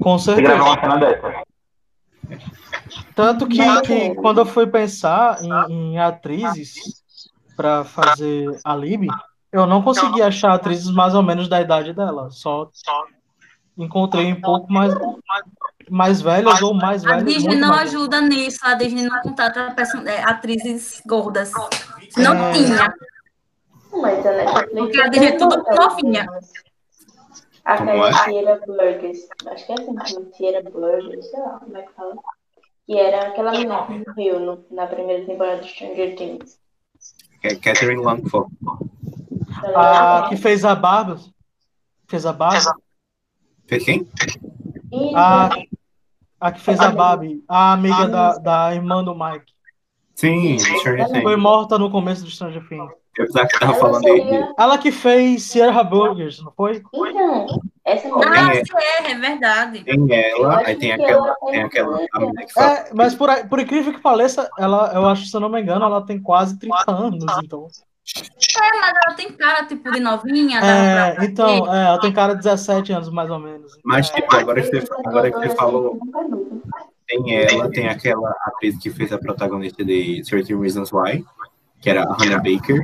[0.00, 0.80] Com gravar uma certeza.
[0.80, 1.42] cena dessa.
[3.14, 7.02] Tanto que, que quando eu fui pensar em, em atrizes
[7.54, 9.08] para fazer a Lib,
[9.52, 12.30] eu não consegui achar atrizes mais ou menos da idade dela.
[12.30, 12.70] Só
[13.76, 14.94] encontrei um pouco mais,
[15.92, 17.24] mais velhas ou mais A velhas.
[17.24, 21.52] Disney muito não mais ajuda nisso, a Disney não contrata person- é, atrizes gordas.
[22.16, 22.52] Não É.
[22.52, 22.94] tinha.
[24.00, 26.26] Mas a Netflix Porque a Disney é tudo novinha.
[27.64, 28.12] É?
[28.24, 29.18] Sierra Burgers.
[29.46, 32.14] Acho que é assim, Sierra Burgers, sei lá como é que fala.
[32.86, 36.58] Que era aquela menina que morreu no, na primeira temporada de Stranger Things.
[37.42, 38.50] É Catherine Langford.
[39.76, 41.20] A que fez a barba.
[42.08, 42.74] Fez a barba.
[43.66, 44.08] Fez quem?
[44.92, 45.71] Isso,
[46.42, 47.44] A, que fez a Barbie.
[47.48, 49.52] A amiga da, da irmã do Mike.
[50.14, 51.38] Sim, Stranger Foi Things.
[51.38, 52.90] morta no começo do Stranger Things.
[53.16, 54.54] Eu que tava ela falando.
[54.58, 56.82] Ela que fez Sierra Burgers, não foi?
[56.92, 57.46] Então,
[57.84, 58.58] essa Ah, é?
[58.58, 59.84] é, é verdade.
[59.84, 62.78] Tem ela, aí tem aquela, tem aquela a menina que fala...
[62.78, 65.84] É, mas por, por incrível que pareça, ela, eu acho, se eu não me engano,
[65.84, 67.68] ela tem quase 30 anos, então.
[68.16, 70.58] É, mas ela tem cara, tipo, de novinha.
[70.60, 73.72] É, pra- então, é, ela tem cara de 17 anos, mais ou menos.
[73.84, 75.98] Mas, tipo, agora que você, agora que você falou,
[77.06, 81.24] tem ela, tem aquela atriz que fez a protagonista de 13 Reasons Why,
[81.80, 82.82] que era a Hannah Baker,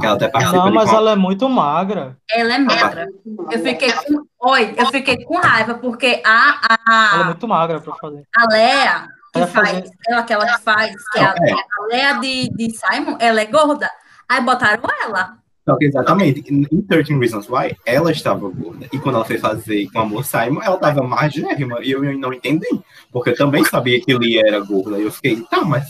[0.00, 2.16] que ela até participa Não, mas ela é muito magra.
[2.30, 3.08] Ela é magra.
[3.50, 4.24] Eu fiquei com.
[4.50, 6.58] Oi, eu fiquei com raiva, porque a,
[6.90, 8.24] Ela é a, muito magra pra fazer.
[8.36, 12.12] a Lea, que Ela faz, fazer- ela, aquela que faz, que é a, a Lea
[12.20, 13.88] de, de Simon, ela é gorda.
[14.32, 15.36] Aí botaram ela.
[15.68, 18.88] Só que exatamente, em 13 Reasons Why, ela estava gorda.
[18.90, 21.80] E quando ela foi fazer com a Amor Simon, ela estava magérrima.
[21.82, 22.66] E eu não entendi.
[23.12, 24.98] Porque eu também sabia que ele era gorda.
[24.98, 25.86] E eu fiquei, tá, mas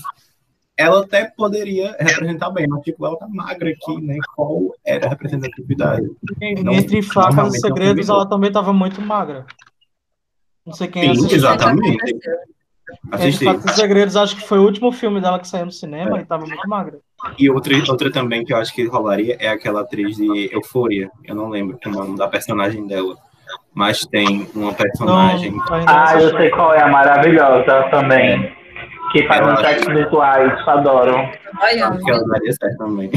[0.76, 4.16] ela até poderia representar bem, mas tipo, ela tá magra aqui, né?
[4.34, 6.10] Qual era a representatividade?
[6.62, 9.46] Não- Entre Facas e não Segredos, ela também estava muito magra.
[10.66, 11.38] Não sei quem Sim, assistiu.
[11.38, 11.96] exatamente.
[11.96, 12.34] Aconteceu.
[13.04, 13.44] Entre Assisti.
[13.44, 16.24] Facas e Segredos, acho que foi o último filme dela que saiu no cinema e
[16.26, 16.98] tava muito magra.
[17.38, 21.10] E outra, outra também que eu acho que rolaria é aquela atriz de Euforia.
[21.24, 23.16] Eu não lembro o nome da personagem dela.
[23.74, 25.52] Mas tem uma Não, personagem.
[25.52, 28.54] não Ah, eu sei qual é a maravilhosa também.
[29.12, 29.62] Que faz uns acho.
[29.62, 31.16] sexos virtuais, adoro.
[31.60, 33.10] Olha, que ela daria certo também.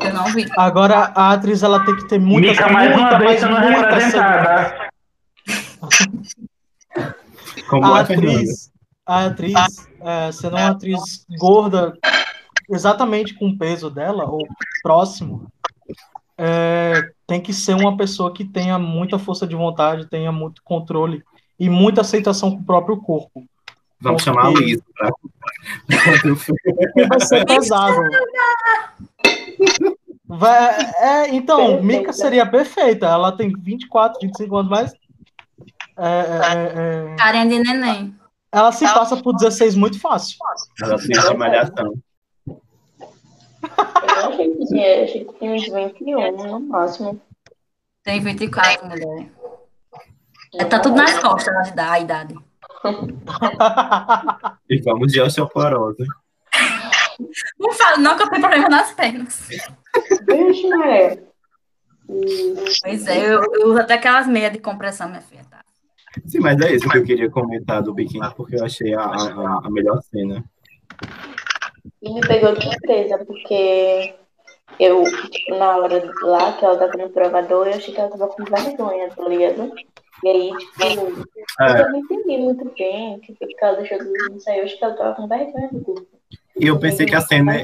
[0.00, 0.46] eu não vi.
[0.56, 3.70] Agora, a atriz, ela tem que ter muita, Mica mais muita, uma vez sendo muita
[3.70, 4.90] representada.
[7.68, 8.42] Como a é, Fernanda?
[9.10, 11.92] A atriz é, sendo uma atriz gorda,
[12.70, 14.46] exatamente com o peso dela, ou
[14.84, 15.50] próximo,
[16.38, 21.24] é, tem que ser uma pessoa que tenha muita força de vontade, tenha muito controle
[21.58, 23.44] e muita aceitação com o próprio corpo.
[24.00, 25.10] Vamos chamar a pra.
[26.64, 28.00] Porque vai ser pesado.
[30.24, 33.06] Vai- é, então, Mika seria perfeita.
[33.06, 34.94] Ela tem 24, 25 anos, mas
[35.98, 38.19] é, é, é, Carinha de neném.
[38.52, 40.36] Ela se passa por 16 muito fácil.
[40.82, 41.94] Ela fez de malhação.
[42.46, 42.60] Eu
[44.06, 47.20] não achei que tinha, achei que tinha uns 21 no máximo.
[48.02, 49.30] Tem 24, mulher.
[50.58, 52.34] É, tá tudo nas costas da, da idade.
[54.68, 56.04] E vamos de osteoporose.
[57.58, 59.48] Não fala, não que eu tenho problema nas pernas.
[60.26, 61.22] Vixe, Maria.
[62.82, 65.44] Pois é, eu, eu uso até aquelas meias de compressão, minha filha.
[65.48, 65.60] Tá?
[66.26, 69.60] Sim, mas é isso que eu queria comentar do biquíni, porque eu achei a, a,
[69.64, 70.44] a melhor cena.
[72.02, 74.14] E me pegou de surpresa, porque
[74.78, 78.28] eu, tipo, na hora lá que ela tava no provador, eu achei que ela tava
[78.28, 79.72] com vergonha, tá ligado?
[80.24, 80.82] E aí, tipo,
[81.60, 84.78] É, eu não entendi muito bem, tipo, que ela deixou do não sair, eu acho
[84.78, 86.06] que ela tava com vergonha do corpo.
[86.58, 87.62] e eu pensei que a cena.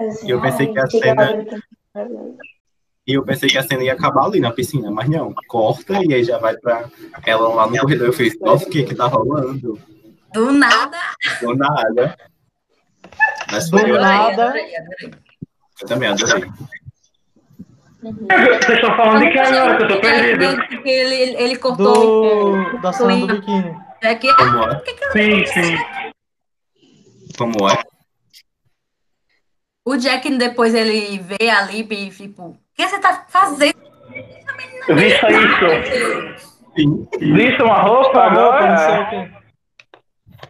[0.00, 1.44] Assim, Eu pensei que a cena-
[3.08, 6.12] E eu pensei que a cena ia acabar ali na piscina, mas não, corta e
[6.12, 6.84] aí já vai pra
[7.24, 8.08] ela lá no corredor.
[8.08, 9.80] Eu fiz, nossa, o que que tá rolando?
[10.34, 10.98] Do nada.
[11.40, 12.14] Do nada.
[13.50, 14.44] Mas Do foi, eu, nada.
[14.44, 15.10] Adorei, adorei.
[15.80, 16.50] eu também adorei.
[18.02, 20.66] Vocês estão falando de que agora que eu tô perdido?
[20.68, 23.70] Porque ele, ele, ele cortou Do, da cena do biquíni.
[23.70, 24.36] o Jack.
[24.36, 24.82] Como é?
[25.12, 26.12] Sim, sim.
[27.38, 27.82] Como é?
[29.86, 33.74] O Jack depois ele vê a Lib e tipo, que você tá fazendo?
[34.94, 35.66] Vista isso.
[37.18, 39.28] Vista uma roupa agora.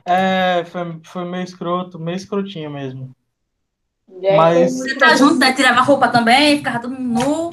[0.04, 3.10] É, foi, foi meio escroto, meio escrotinho mesmo.
[4.36, 5.52] Mas- Você tá junto, né?
[5.52, 7.50] Tirava a roupa também, ficava todo mundo nu.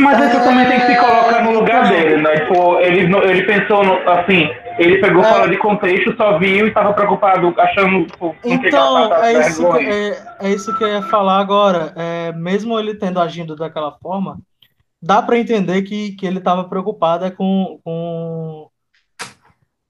[0.00, 2.40] Mas você também tem que se colocar no lugar dele, né?
[2.40, 4.48] Tipo, ele, ele pensou, no, assim,
[4.78, 5.32] ele pegou É.
[5.32, 8.06] fora de contexto, só viu e tava preocupado, achando
[8.44, 11.92] Então, é isso, que, é, é isso que eu ia falar agora.
[11.96, 14.38] É, mesmo ele tendo agido daquela forma,
[15.00, 18.68] dá para entender que, que ele estava preocupado é com, com,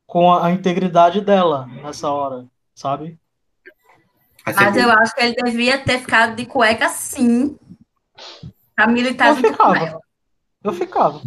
[0.07, 3.19] com a, a integridade dela nessa hora, sabe?
[4.45, 7.59] Mas eu acho que ele devia ter ficado de cueca sim.
[8.77, 10.06] Pra militar junto com ela.
[10.65, 11.21] Eu ficava.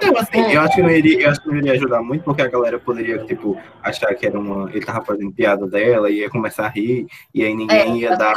[0.00, 2.42] Eu, assim, eu acho que não iria, eu acho que não iria ajudar muito, porque
[2.42, 4.70] a galera poderia, tipo, achar que era uma.
[4.70, 8.34] Ele tava fazendo piada dela, ia começar a rir, e aí ninguém É, ia dar.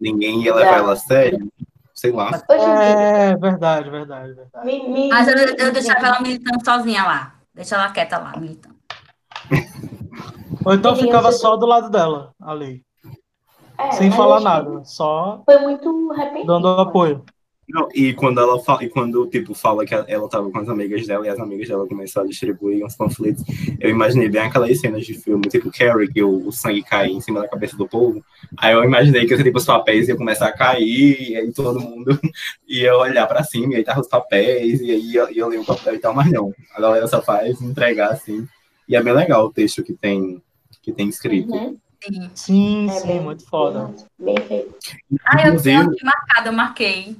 [0.00, 1.50] Ninguém ia levar ela a sério.
[1.94, 2.30] Sei lá.
[2.50, 4.66] É verdade, verdade, verdade.
[4.66, 7.34] me, me- Mas eu, eu deixava ela militando sozinha lá.
[7.54, 8.74] Deixa ela quieta lá, militando.
[10.64, 12.82] Ou então ficava só do lado dela, ali,
[13.78, 16.46] É, sem falar nada, só Foi muito repentino.
[16.46, 17.24] dando apoio.
[17.72, 21.06] Não, e quando ela fala, e quando, tipo, fala que ela tava com as amigas
[21.06, 23.42] dela e as amigas dela começaram a distribuir uns panfletos,
[23.80, 27.20] eu imaginei bem aquelas cenas de filme, tipo Carrie, que o, o sangue cai em
[27.22, 28.22] cima da cabeça do povo.
[28.58, 32.20] Aí eu imaginei que tipo, os papéis iam começar a cair, e aí todo mundo
[32.68, 35.64] ia olhar pra cima, e aí tava os papéis, e aí ia, ia ler o
[35.64, 36.52] papel e tal, mas não.
[36.74, 38.46] A galera só faz entregar assim.
[38.86, 40.42] E é bem legal o texto que tem,
[40.82, 41.54] que tem escrito.
[41.54, 41.78] Uhum.
[42.04, 42.30] Sim.
[42.34, 43.94] Sim, É sim, bem- muito foda.
[44.18, 44.74] Bem feito.
[45.24, 47.16] Ah, eu tenho marcado, eu marquei.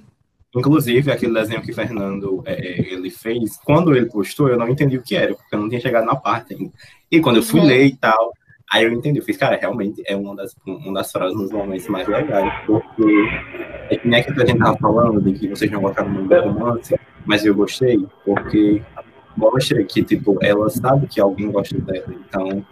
[0.54, 4.68] Inclusive, aquele desenho que o Fernando é, é, ele fez, quando ele postou, eu não
[4.68, 6.70] entendi o que era, porque eu não tinha chegado na parte ainda.
[7.10, 7.66] E quando eu fui Uhum.
[7.66, 8.32] ler e tal,
[8.70, 9.18] aí eu entendi.
[9.18, 13.02] Eu fiz, cara, realmente é uma das, uma das frases nos momentos mais legais, porque
[13.90, 16.28] é que nem aquilo que a gente tava falando, de que vocês não gostaram muito
[16.28, 16.94] do romance,
[17.24, 18.82] mas eu gostei, porque
[19.36, 22.64] mostra que, tipo, ela sabe que alguém gosta dela, então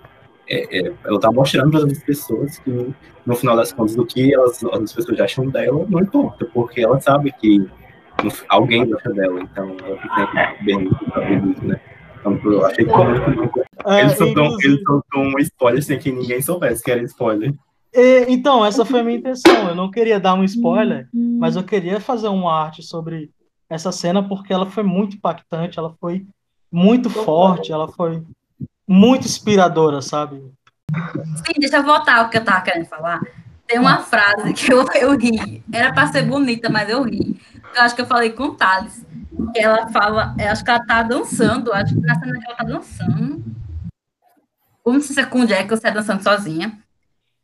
[0.47, 2.95] é, é, ela tá mostrando para as pessoas que,
[3.27, 7.01] no final das contas, do que elas, as pessoas acham dela, não importa, porque ela
[7.01, 7.67] sabe que
[8.49, 11.81] alguém gosta dela, então ela fica bem disso, né?
[12.19, 13.61] Então, eu achei que muito.
[13.87, 17.55] É, Ele soltou, inclusive- ele soltou um spoiler sem que ninguém soubesse que era spoiler.
[17.95, 19.69] E, então, essa foi a minha intenção.
[19.69, 23.31] Eu não queria dar um spoiler, mas eu queria fazer uma arte sobre
[23.71, 26.27] essa cena porque ela foi muito impactante, ela foi
[26.71, 28.23] muito forte, ela foi
[28.87, 30.43] muito inspiradora, sabe?
[31.37, 33.21] Sim, deixa eu voltar ao que eu tava querendo falar.
[33.67, 35.63] Tem uma frase que eu, eu ri.
[35.73, 37.41] Era pra ser bonita, mas eu ri.
[37.75, 39.07] Eu acho que eu falei com o Thales.
[39.53, 42.57] Que ela fala, eu acho que ela tá dançando, acho que na cena que ela
[42.57, 43.45] tá dançando.
[44.85, 46.79] Sei se é com o Jack se é dançando sozinha.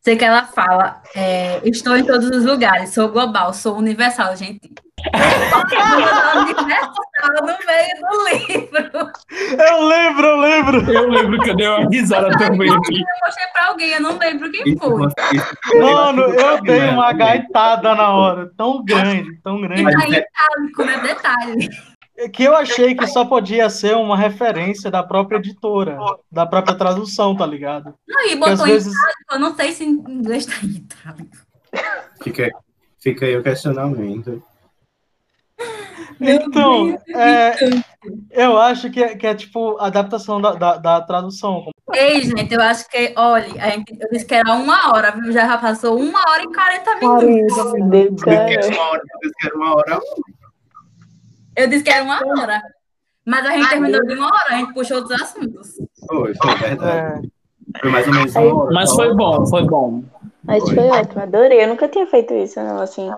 [0.02, 4.72] Sei que ela fala, é, estou em todos os lugares, sou global, sou universal, gente.
[7.32, 9.12] No meio do livro.
[9.58, 10.92] Eu lembro, eu lembro.
[10.92, 12.68] Eu lembro que eu dei uma risada também.
[12.68, 15.06] Eu mostrei pra alguém, eu não lembro quem Isso, foi.
[15.06, 17.26] isso- Mano, eu dei né, uma também.
[17.26, 20.98] gaitada na hora, tão grande, tão E grande, tá em é- itálico, né?
[20.98, 21.68] Detalhe.
[22.32, 25.98] que eu achei que só podia ser uma referência da própria editora,
[26.32, 27.92] da própria tradução, tá ligado?
[28.08, 28.94] Não, e Porque botou em vezes.
[28.94, 31.36] itálico, eu não sei se em inglês tá em itálico.
[32.22, 32.50] Fica,
[32.98, 34.42] fica aí o questionamento.
[36.20, 37.56] Então, é,
[38.30, 41.66] eu acho que é, que é tipo adaptação da, da, da tradução.
[41.92, 45.30] Ei, gente, eu acho que, olha, a gente, eu disse que era uma hora, viu?
[45.32, 47.90] Já passou uma hora e 40 minutos.
[47.90, 50.00] Deus, Eu hora, eu quero uma hora.
[51.54, 52.62] Eu disse que era uma hora.
[53.24, 55.72] Mas a gente terminou de uma hora, a gente puxou outros assuntos.
[56.08, 57.28] Foi, foi verdade.
[57.74, 58.74] É, Foi mais ou menos uma hora.
[58.74, 60.04] Mas foi bom, foi bom.
[60.44, 61.64] Mas foi ótimo, adorei.
[61.64, 63.10] Eu nunca tinha feito isso, não, assim.